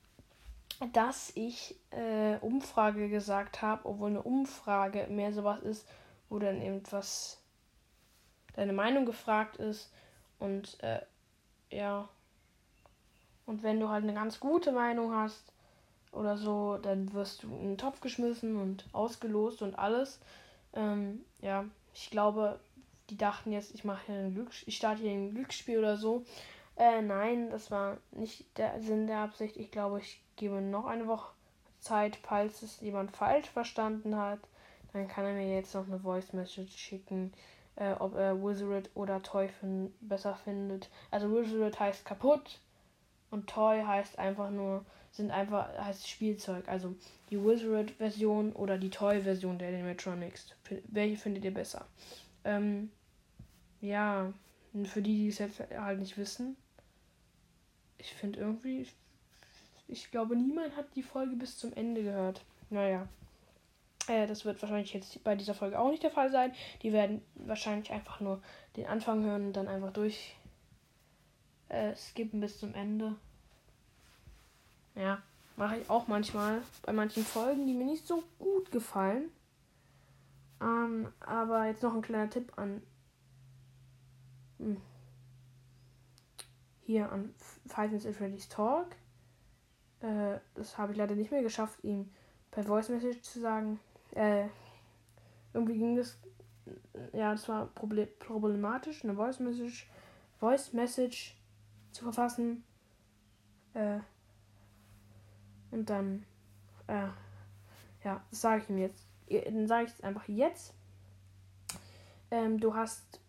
[0.92, 5.88] dass ich äh, Umfrage gesagt habe, obwohl eine Umfrage mehr sowas ist,
[6.28, 7.40] wo dann eben was
[8.54, 9.92] deine Meinung gefragt ist
[10.38, 11.00] und äh,
[11.70, 12.08] ja
[13.48, 15.54] und wenn du halt eine ganz gute Meinung hast
[16.12, 20.20] oder so, dann wirst du in den Topf geschmissen und ausgelost und alles.
[20.74, 21.64] Ähm, ja,
[21.94, 22.60] ich glaube,
[23.08, 26.26] die dachten jetzt, ich mache hier ein Glück, ich starte hier ein Glücksspiel oder so.
[26.76, 29.56] Äh, nein, das war nicht der Sinn der Absicht.
[29.56, 31.32] Ich glaube, ich gebe noch eine Woche
[31.80, 34.40] Zeit, falls es jemand falsch verstanden hat.
[34.92, 37.32] Dann kann er mir jetzt noch eine Voice Message schicken,
[37.76, 40.88] äh, ob er Wizard oder Teufel besser findet.
[41.10, 42.60] Also Wizard heißt kaputt
[43.30, 46.68] und Toy heißt einfach nur, sind einfach, heißt Spielzeug.
[46.68, 46.94] Also
[47.30, 50.54] die Wizard-Version oder die Toy-Version der Animatronics.
[50.88, 51.86] Welche findet ihr besser?
[52.44, 52.90] Ähm,
[53.80, 54.32] ja,
[54.84, 56.56] für die, die es jetzt halt nicht wissen.
[57.98, 58.86] Ich finde irgendwie,
[59.88, 62.44] ich, glaube, niemand hat die Folge bis zum Ende gehört.
[62.70, 63.08] Naja.
[64.06, 66.52] Äh, das wird wahrscheinlich jetzt bei dieser Folge auch nicht der Fall sein.
[66.82, 68.40] Die werden wahrscheinlich einfach nur
[68.76, 70.36] den Anfang hören und dann einfach durch
[71.68, 73.14] äh, skippen bis zum Ende.
[74.94, 75.22] Ja,
[75.56, 79.30] mache ich auch manchmal bei manchen Folgen, die mir nicht so gut gefallen.
[80.60, 82.82] Ähm, aber jetzt noch ein kleiner Tipp an
[84.58, 84.76] hm,
[86.84, 87.34] hier an
[87.66, 88.96] Five Nights at Freddy's Talk.
[90.00, 92.10] Äh, das habe ich leider nicht mehr geschafft, ihm
[92.50, 93.80] per Voice Message zu sagen.
[94.12, 94.46] Äh,
[95.52, 96.18] irgendwie ging das,
[97.12, 99.88] ja, das war problematisch, eine Voice Message,
[100.38, 101.36] Voice Message
[101.92, 102.64] zu verfassen.
[103.74, 104.00] Äh,
[105.70, 106.24] und dann,
[106.86, 107.08] äh,
[108.04, 109.06] ja, das sage ich ihm jetzt.
[109.28, 110.72] Dann sage ich es einfach jetzt.
[112.30, 113.20] Ähm, du hast,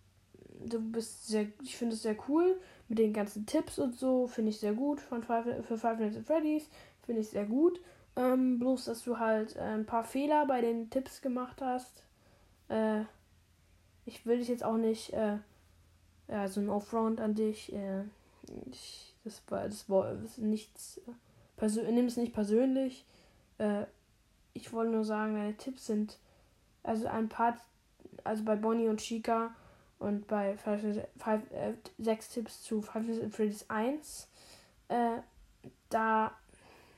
[0.65, 2.59] du bist sehr, ich finde es sehr cool
[2.89, 6.17] mit den ganzen Tipps und so, finde ich sehr gut von Five, für Five Nights
[6.17, 6.67] at Freddy's,
[7.05, 7.79] finde ich sehr gut.
[8.15, 12.03] Ähm, bloß, dass du halt äh, ein paar Fehler bei den Tipps gemacht hast.
[12.67, 13.01] Äh,
[14.05, 15.37] ich will dich jetzt auch nicht, äh,
[16.27, 17.71] ja, so ein Off-Round an dich.
[17.71, 18.03] Äh,
[18.71, 20.99] ich, das war, das war das nichts.
[21.61, 23.05] Nimm es nicht persönlich.
[23.59, 23.85] Äh,
[24.53, 26.17] ich wollte nur sagen, deine Tipps sind,
[26.83, 27.57] also ein paar,
[28.23, 29.53] also bei Bonnie und Chica
[30.00, 34.28] und bei 6 äh, Tipps zu Five Nights at Freddy's 1,
[34.88, 35.18] äh,
[35.89, 36.32] da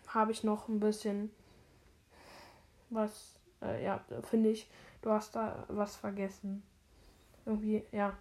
[0.07, 1.31] habe ich noch ein bisschen
[2.89, 4.69] was, äh, ja, finde ich,
[5.01, 6.63] du hast da was vergessen.
[7.45, 8.17] Irgendwie, ja.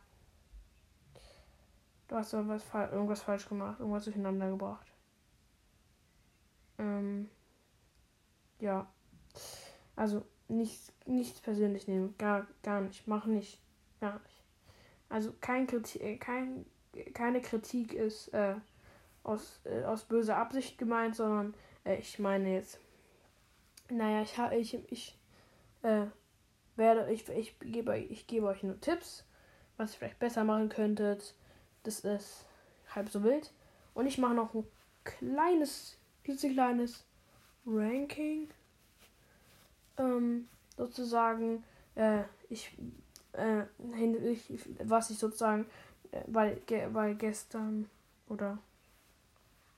[2.09, 4.91] Du hast da was, irgendwas falsch gemacht, irgendwas durcheinander gebracht.
[6.79, 7.29] Ähm,
[8.59, 8.91] ja.
[9.95, 12.15] Also nichts, nichts persönlich nehmen.
[12.17, 13.07] Gar, gar nicht.
[13.07, 13.61] Mach nicht.
[14.01, 14.40] Gar nicht.
[15.11, 16.65] Also kein Kritik, äh, kein,
[17.13, 18.55] keine Kritik ist äh,
[19.25, 21.55] aus, äh, aus böser Absicht gemeint, sondern
[21.85, 22.81] äh, ich meine jetzt.
[23.91, 25.19] Naja, ich ich, ich
[25.83, 26.07] äh,
[26.77, 29.25] werde, ich, ich gebe ich gebe euch nur Tipps,
[29.77, 31.35] was ihr vielleicht besser machen könntet.
[31.83, 32.47] Das ist
[32.95, 33.53] halb so wild.
[33.95, 34.65] Und ich mache noch ein
[35.03, 37.05] kleines klitzekleines
[37.67, 38.49] Ranking.
[39.99, 41.65] Ähm, sozusagen,
[41.97, 42.79] äh, ich,
[43.33, 43.65] äh,
[44.85, 45.67] was ich sozusagen,
[46.13, 47.89] äh, weil, ge, weil gestern
[48.29, 48.59] oder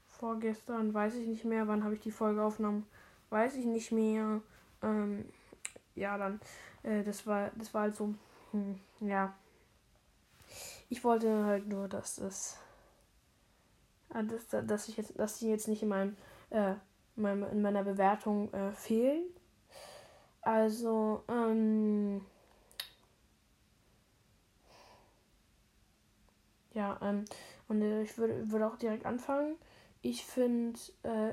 [0.07, 2.87] vorgestern, weiß ich nicht mehr, wann habe ich die Folge aufgenommen,
[3.31, 4.41] weiß ich nicht mehr.
[4.83, 5.25] Ähm,
[5.95, 6.41] ja, dann,
[6.83, 8.15] äh, das war, das war halt so,
[8.53, 9.35] hm, ja.
[10.89, 12.59] Ich wollte halt nur, dass das,
[14.15, 16.17] äh, dass, dass ich jetzt, dass sie jetzt nicht in meinem
[16.51, 16.75] äh,
[17.17, 19.25] in meiner Bewertung äh, fehlen.
[20.41, 22.25] Also, ähm,
[26.75, 27.25] ja, ähm,
[27.69, 29.57] und äh, ich würde, würde auch direkt anfangen.
[30.01, 31.33] Ich finde äh,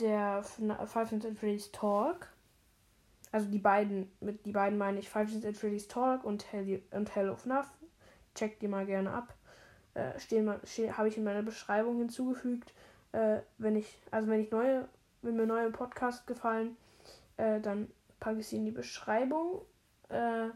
[0.00, 2.28] der Five Nights at Freddy's Talk,
[3.30, 6.82] also die beiden, mit die beiden meine ich Five Nights at Freddy's Talk und Hell,
[6.90, 7.68] und Hell of FNAF.
[8.34, 9.34] Checkt die mal gerne ab.
[9.94, 12.72] Äh, stehen, stehen habe ich in meiner Beschreibung hinzugefügt.
[13.12, 14.88] Äh, wenn ich, also wenn ich neue,
[15.22, 16.76] wenn mir neue Podcasts gefallen,
[17.36, 17.90] äh, dann
[18.20, 19.62] packe ich sie in die Beschreibung.
[20.08, 20.48] Äh,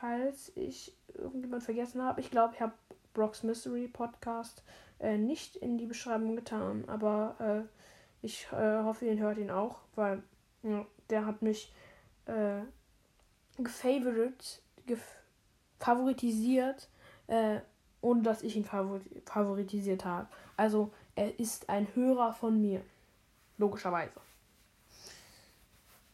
[0.00, 2.20] falls ich irgendjemand vergessen habe.
[2.20, 2.72] Ich glaube, ich habe
[3.14, 4.62] Brock's Mystery Podcast
[4.98, 9.80] äh, nicht in die Beschreibung getan, aber äh, ich äh, hoffe, ihr hört ihn auch,
[9.94, 10.22] weil
[10.62, 11.72] ja, der hat mich
[12.26, 12.60] äh,
[13.58, 15.02] gefavorit, gef
[15.78, 16.88] favoritisiert,
[17.26, 17.60] äh,
[18.02, 20.28] ohne dass ich ihn favor favoritisiert habe.
[20.56, 22.82] Also er ist ein Hörer von mir,
[23.56, 24.12] logischerweise.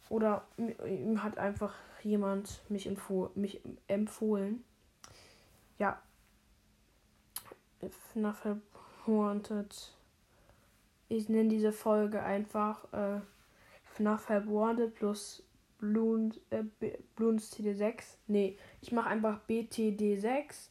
[0.08, 2.88] Oder ihm hat einfach jemand mich,
[3.34, 4.62] mich empfohlen.
[5.78, 6.00] Ja.
[8.12, 8.46] FNAF
[9.06, 9.92] Wanted.
[11.08, 13.20] Ich nenne diese Folge einfach äh,
[13.84, 15.42] FNAF Wanted plus
[15.78, 16.64] Bloons, äh,
[17.14, 18.16] Bloons TD6.
[18.26, 20.68] Nee, ich mache einfach BTD6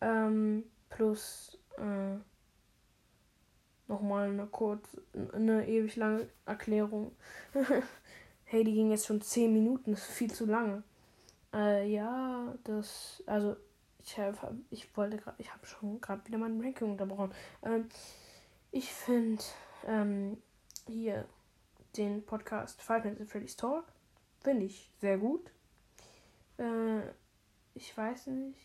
[0.00, 2.16] ähm, plus äh,
[3.86, 4.96] nochmal eine kurz,
[5.32, 7.12] eine ewig lange Erklärung.
[8.44, 10.82] hey, die ging jetzt schon 10 Minuten, das ist viel zu lange.
[11.54, 13.56] Äh, ja, das, also
[14.08, 14.18] ich,
[14.70, 17.32] ich wollte gerade, ich habe schon gerade wieder mein Ranking unterbrochen.
[17.62, 17.88] Ähm,
[18.70, 19.42] ich finde
[19.86, 20.38] ähm,
[20.86, 21.26] hier
[21.96, 23.84] den Podcast Five Minutes at Freddy's Talk
[24.40, 25.50] finde ich sehr gut.
[26.58, 27.00] Äh,
[27.74, 28.58] ich weiß nicht.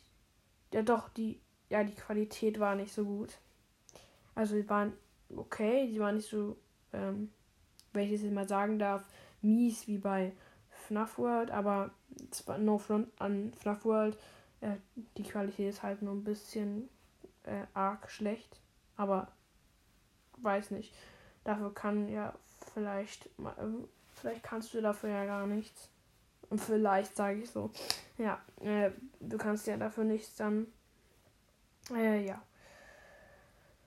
[0.74, 1.40] Ja, doch, die,
[1.70, 3.38] ja, die Qualität war nicht so gut.
[4.36, 4.94] Also, die waren
[5.36, 6.58] okay, die waren nicht so,
[6.94, 7.32] ähm,
[7.92, 9.04] wenn ich jetzt mal sagen darf,
[9.42, 10.34] mies wie bei
[10.88, 11.92] FNAF World, aber
[12.60, 14.18] no front an FNAF World,
[14.64, 14.78] äh,
[15.18, 16.90] die Qualität ist halt nur ein bisschen
[17.44, 18.60] äh, arg schlecht,
[18.96, 19.32] aber
[20.38, 20.94] weiß nicht.
[21.44, 22.34] Dafür kann ja
[22.74, 23.66] vielleicht, äh,
[24.14, 25.90] vielleicht kannst du dafür ja gar nichts.
[26.50, 27.72] Und vielleicht sage ich so,
[28.18, 30.68] ja, äh, du kannst ja dafür nichts dann,
[31.94, 32.42] äh, ja.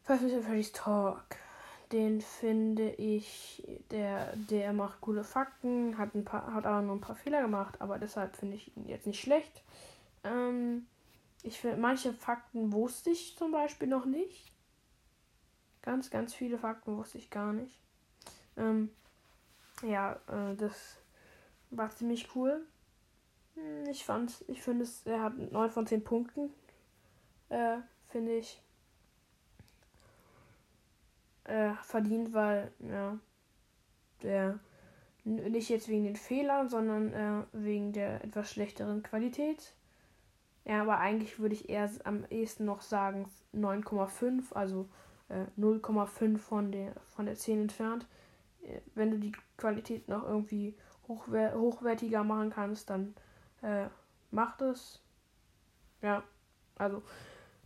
[0.04, 1.36] Five Minutes Freddy's Talk
[1.92, 7.00] den finde ich, der, der macht coole Fakten, hat ein paar, hat aber nur ein
[7.00, 9.62] paar Fehler gemacht, aber deshalb finde ich ihn jetzt nicht schlecht.
[10.24, 10.86] Ähm,
[11.42, 14.52] ich finde, manche Fakten wusste ich zum Beispiel noch nicht.
[15.82, 17.78] Ganz, ganz viele Fakten wusste ich gar nicht.
[18.56, 18.90] Ähm,
[19.82, 20.96] ja, äh, das
[21.70, 22.66] war ziemlich cool.
[23.54, 26.52] Hm, ich fand, ich finde es, er hat 9 von 10 Punkten.
[27.48, 28.60] Äh, finde ich
[31.44, 33.18] äh, verdient, weil ja,
[34.22, 34.58] der
[35.24, 39.75] nicht jetzt wegen den Fehlern, sondern äh, wegen der etwas schlechteren Qualität.
[40.66, 44.88] Ja, aber eigentlich würde ich eher am ehesten noch sagen 9,5, also
[45.28, 48.06] äh, 0,5 von der, von der 10 entfernt.
[48.62, 50.74] Äh, wenn du die Qualität noch irgendwie
[51.08, 53.14] hochwer hochwertiger machen kannst, dann
[53.62, 53.86] äh,
[54.32, 55.00] mach das.
[56.02, 56.24] Ja,
[56.76, 57.02] also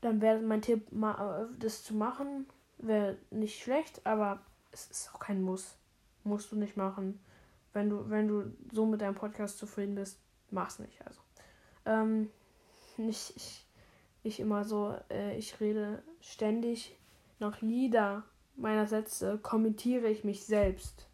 [0.03, 2.47] dann wäre mein Tipp, äh, das zu machen
[2.83, 4.41] wäre nicht schlecht, aber
[4.73, 5.77] es ist auch kein Muss.
[6.25, 7.21] Musst du nicht machen.
[7.73, 10.19] Wenn du, wenn du so mit deinem Podcast zufrieden bist,
[10.51, 11.01] mach's nicht.
[11.07, 11.21] Also.
[11.87, 12.31] Ähm,
[13.07, 13.67] nicht, ich,
[14.23, 16.97] ich immer so, äh, ich rede ständig
[17.39, 18.25] nach Lieder
[18.57, 21.09] meiner Sätze, kommentiere ich mich selbst.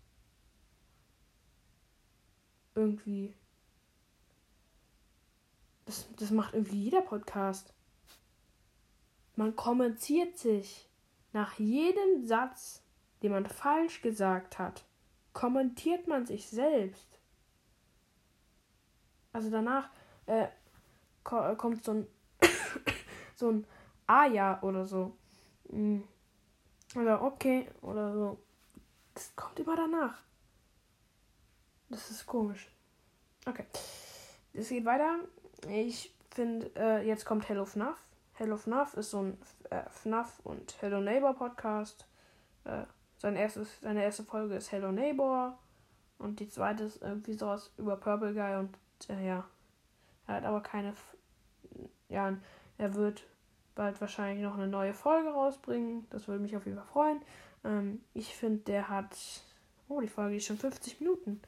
[2.74, 3.34] Irgendwie.
[5.84, 7.72] Das, das macht irgendwie jeder Podcast.
[9.36, 10.88] Man kommentiert sich.
[11.32, 12.82] Nach jedem Satz,
[13.22, 14.84] den man falsch gesagt hat,
[15.34, 17.20] kommentiert man sich selbst.
[19.34, 19.90] Also danach
[20.24, 20.48] äh,
[21.56, 22.06] kommt so ein
[23.36, 23.66] so ein
[24.06, 25.16] Ah ja oder so.
[25.68, 26.04] Hm.
[26.94, 28.38] Oder okay oder so.
[29.14, 30.18] Das kommt immer danach.
[31.88, 32.68] Das ist komisch.
[33.46, 33.64] Okay.
[34.52, 35.18] Es geht weiter.
[35.68, 37.98] Ich finde, äh, jetzt kommt Hello FNAF.
[38.34, 39.38] Hello FNAF ist so ein
[39.70, 42.06] äh, FNAF und Hello Neighbor Podcast.
[42.64, 42.84] Äh,
[43.18, 45.58] sein erstes, seine erste Folge ist Hello Neighbor.
[46.18, 48.76] Und die zweite ist irgendwie sowas über Purple Guy und
[49.08, 49.44] äh, ja.
[50.26, 50.90] Er hat aber keine.
[50.90, 51.16] F
[52.08, 52.36] ja,
[52.78, 53.24] er wird
[53.74, 56.06] bald wahrscheinlich noch eine neue Folge rausbringen.
[56.10, 57.22] Das würde mich auf jeden Fall freuen.
[57.64, 59.16] Ähm, ich finde, der hat.
[59.88, 61.40] Oh, die Folge ist schon 50 Minuten.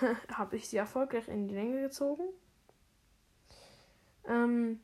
[0.32, 2.24] Habe ich sie erfolgreich in die Länge gezogen.
[4.26, 4.80] Ähm,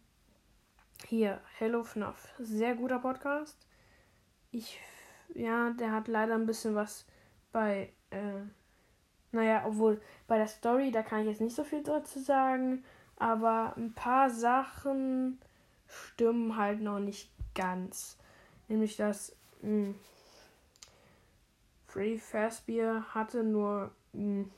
[1.06, 2.34] hier, Hello FNAF.
[2.38, 3.58] Sehr guter Podcast.
[4.50, 4.80] Ich
[5.34, 7.06] ja, der hat leider ein bisschen was
[7.52, 8.42] bei, äh,
[9.32, 12.84] naja, obwohl bei der Story, da kann ich jetzt nicht so viel dazu sagen,
[13.16, 15.40] aber ein paar Sachen
[15.86, 18.18] stimmen halt noch nicht ganz.
[18.68, 19.94] Nämlich, dass mh, hm,
[21.86, 24.50] Freddy Fazbear hatte nur mh, hm,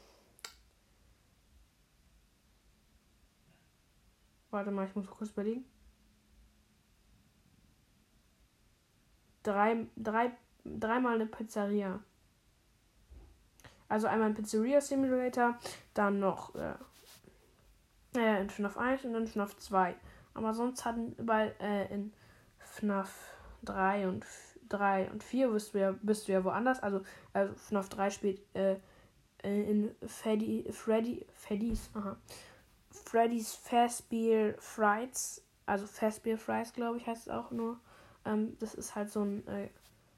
[4.57, 5.67] Warte mal, ich muss kurz überlegen.
[9.43, 10.33] Drei, drei,
[10.65, 12.01] dreimal eine Pizzeria.
[13.87, 15.59] Also einmal ein Pizzeria Simulator,
[15.93, 16.75] dann noch äh,
[18.17, 19.95] äh, in FNAF 1 und dann FNAF 2.
[20.35, 22.13] Aber sonst hatten weil äh, in
[22.59, 23.13] FNAF
[23.65, 24.27] 3 und
[24.69, 26.83] 3 und 4 bist du ja, bist du ja woanders.
[26.83, 27.03] Also,
[27.33, 28.77] also FNAF 3 spielt äh,
[29.43, 32.17] äh, in Freddy, Freddy, Freddy's, aha.
[32.91, 35.43] Freddy's Fazbear Frights.
[35.67, 37.81] Also Fazbear Fries, glaube ich, heißt es auch nur.
[38.25, 39.69] Ähm, das ist halt so ein äh,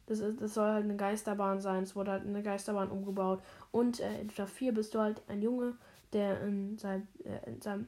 [0.09, 1.83] das, ist, das soll halt eine Geisterbahn sein.
[1.83, 3.43] Es wurde halt eine Geisterbahn umgebaut.
[3.71, 5.77] Und äh, in Staffel 4 bist du halt ein Junge,
[6.13, 7.87] der in seinem, äh, in seinem,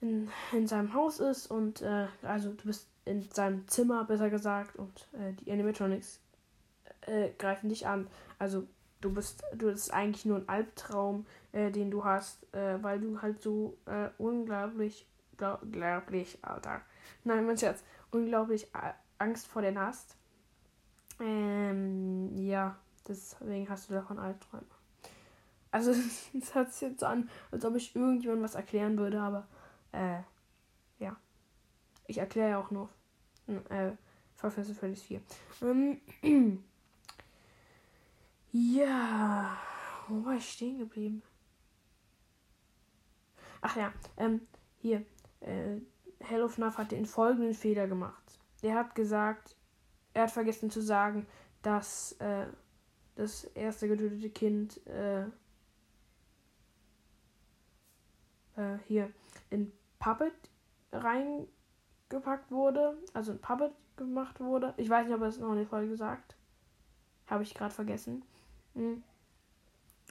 [0.00, 4.76] in, in seinem Haus ist und äh, also du bist in seinem Zimmer, besser gesagt,
[4.76, 6.20] und äh, die Animatronics
[7.02, 8.06] äh, greifen dich an.
[8.38, 8.66] Also
[9.00, 13.00] du bist, du das ist eigentlich nur ein Albtraum, äh, den du hast, äh, weil
[13.00, 13.76] du halt so
[14.18, 15.06] unglaublich,
[15.62, 16.82] unglaublich, Alter,
[17.24, 18.68] nein, mein Scherz, unglaublich
[19.18, 20.16] Angst vor den hast.
[21.18, 22.76] Ähm, ja,
[23.06, 24.79] deswegen hast du davon Albträume.
[25.70, 25.90] Also,
[26.38, 29.46] es hört sich jetzt so an, als ob ich irgendjemand was erklären würde, aber,
[29.92, 30.20] äh,
[30.98, 31.16] ja.
[32.06, 32.88] Ich erkläre ja auch nur,
[33.68, 33.92] äh,
[34.36, 35.20] Final Fantasy 4.
[35.62, 36.00] Ähm,
[38.52, 39.56] ja,
[40.08, 41.22] wo war ich stehen geblieben?
[43.60, 44.40] Ach ja, ähm,
[44.78, 45.04] hier,
[45.40, 45.76] äh,
[46.20, 48.40] Hello FNAF hat den folgenden Fehler gemacht.
[48.62, 49.56] Er hat gesagt,
[50.14, 51.26] er hat vergessen zu sagen,
[51.62, 52.46] dass äh,
[53.16, 55.26] das erste getötete Kind äh,
[58.60, 59.10] äh, hier
[59.48, 60.34] in Puppet
[60.92, 64.74] reingepackt wurde, also in Puppet gemacht wurde.
[64.76, 66.36] Ich weiß nicht, ob er es noch in der Folge gesagt.
[67.26, 68.24] Habe ich gerade vergessen.
[68.74, 69.02] Mhm.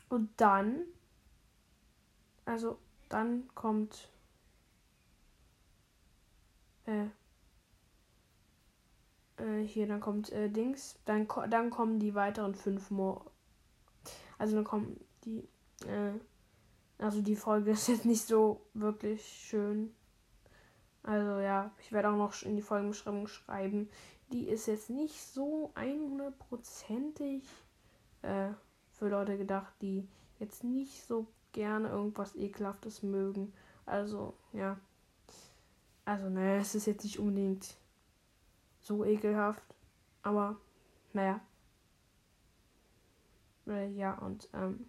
[0.10, 0.82] Und dann,
[2.46, 2.80] also
[3.10, 4.10] dann kommt
[6.86, 7.06] äh,
[9.38, 10.98] äh, hier, dann kommt äh, Dings.
[11.06, 13.22] Dann, dann kommen die weiteren fünf More.
[14.38, 15.48] Also dann kommen die.
[15.86, 16.14] Äh,
[17.00, 19.96] also die Folge ist jetzt nicht so wirklich schön.
[21.02, 23.90] Also ja, ich werde auch noch in die Folgenbeschreibung schreiben.
[24.32, 27.44] Die ist jetzt nicht so 100%ig
[28.22, 28.50] äh,
[28.92, 30.08] für Leute gedacht, die
[30.40, 33.54] jetzt nicht so gerne irgendwas Ekelhaftes mögen.
[33.86, 34.78] Also, ja.
[36.06, 37.78] Also, naja, es ist jetzt nicht unbedingt
[38.82, 39.64] so ekelhaft.
[40.22, 40.58] Aber,
[41.14, 41.40] naja.
[43.68, 44.86] Äh, ja, und ähm,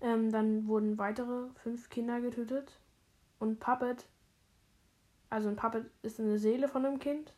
[0.00, 2.78] ähm, dann wurden weitere fünf Kinder getötet.
[3.38, 4.06] Und Puppet,
[5.30, 7.34] also ein Puppet ist eine Seele von einem Kind.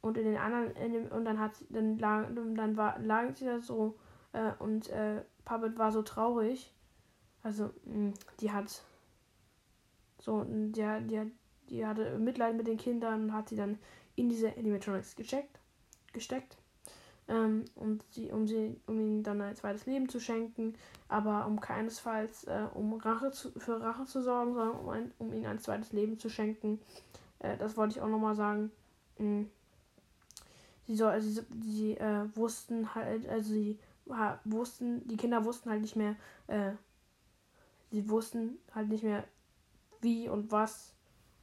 [0.00, 3.44] Und in den anderen, in dem, und dann hat dann lag, dann war, lagen sie
[3.44, 3.98] da so
[4.32, 6.72] äh, und äh, Puppet war so traurig.
[7.42, 8.82] Also, mh, die hat
[10.18, 11.32] so, die, die,
[11.68, 13.78] die hatte Mitleid mit den Kindern und hat sie dann
[14.16, 15.58] in diese Animatronics gecheckt,
[16.12, 16.58] gesteckt.
[17.30, 20.74] Ähm, und sie, um, sie, um ihnen dann ein zweites Leben zu schenken,
[21.08, 25.32] aber um keinesfalls äh, um Rache zu, für Rache zu sorgen, sondern um, ein, um
[25.32, 26.80] ihnen ein zweites Leben zu schenken.
[27.38, 28.70] Äh, das wollte ich auch nochmal sagen.
[29.18, 29.48] Mhm.
[30.86, 33.78] Sie, soll, sie, sie äh, wussten halt, also sie
[34.10, 36.16] ha, wussten, die Kinder wussten halt nicht mehr,
[36.48, 36.72] äh,
[37.92, 39.24] sie wussten halt nicht mehr,
[40.00, 40.94] wie und was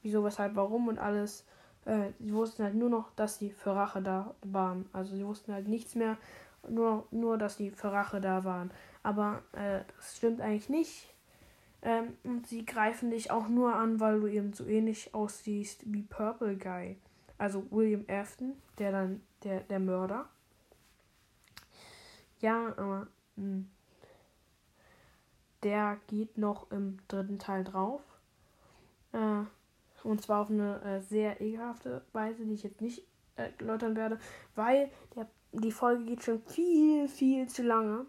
[0.08, 1.46] wieso, weshalb, warum und alles.
[1.88, 4.90] Äh, sie wussten halt nur noch, dass sie für Rache da waren.
[4.92, 6.18] Also sie wussten halt nichts mehr,
[6.68, 8.72] nur, nur dass sie für Rache da waren.
[9.04, 11.14] Aber äh, das stimmt eigentlich nicht.
[11.82, 16.02] Ähm, und sie greifen dich auch nur an, weil du eben so ähnlich aussiehst wie
[16.02, 16.98] Purple Guy.
[17.38, 20.28] Also William Afton, der dann, der, der Mörder.
[22.42, 23.08] Ja, aber
[23.38, 23.70] mh, hm,
[25.64, 28.02] der geht noch im dritten Teil drauf.
[29.14, 29.44] Äh,
[30.04, 33.04] und zwar auf eine äh, sehr ekelhafte Weise, die ich jetzt nicht
[33.36, 34.20] äh, erläutern werde,
[34.56, 38.06] weil der, die Folge geht schon viel, viel zu lange.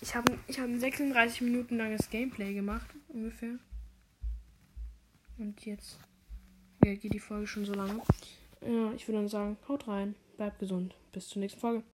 [0.00, 3.58] Ich habe ich hab ein 36 Minuten langes Gameplay gemacht, ungefähr.
[5.38, 5.98] Und jetzt
[6.84, 8.00] ja, geht die Folge schon so lange.
[8.60, 10.94] Ja, ich würde dann sagen, haut rein, bleibt gesund.
[11.12, 11.82] Bis zur nächsten Folge.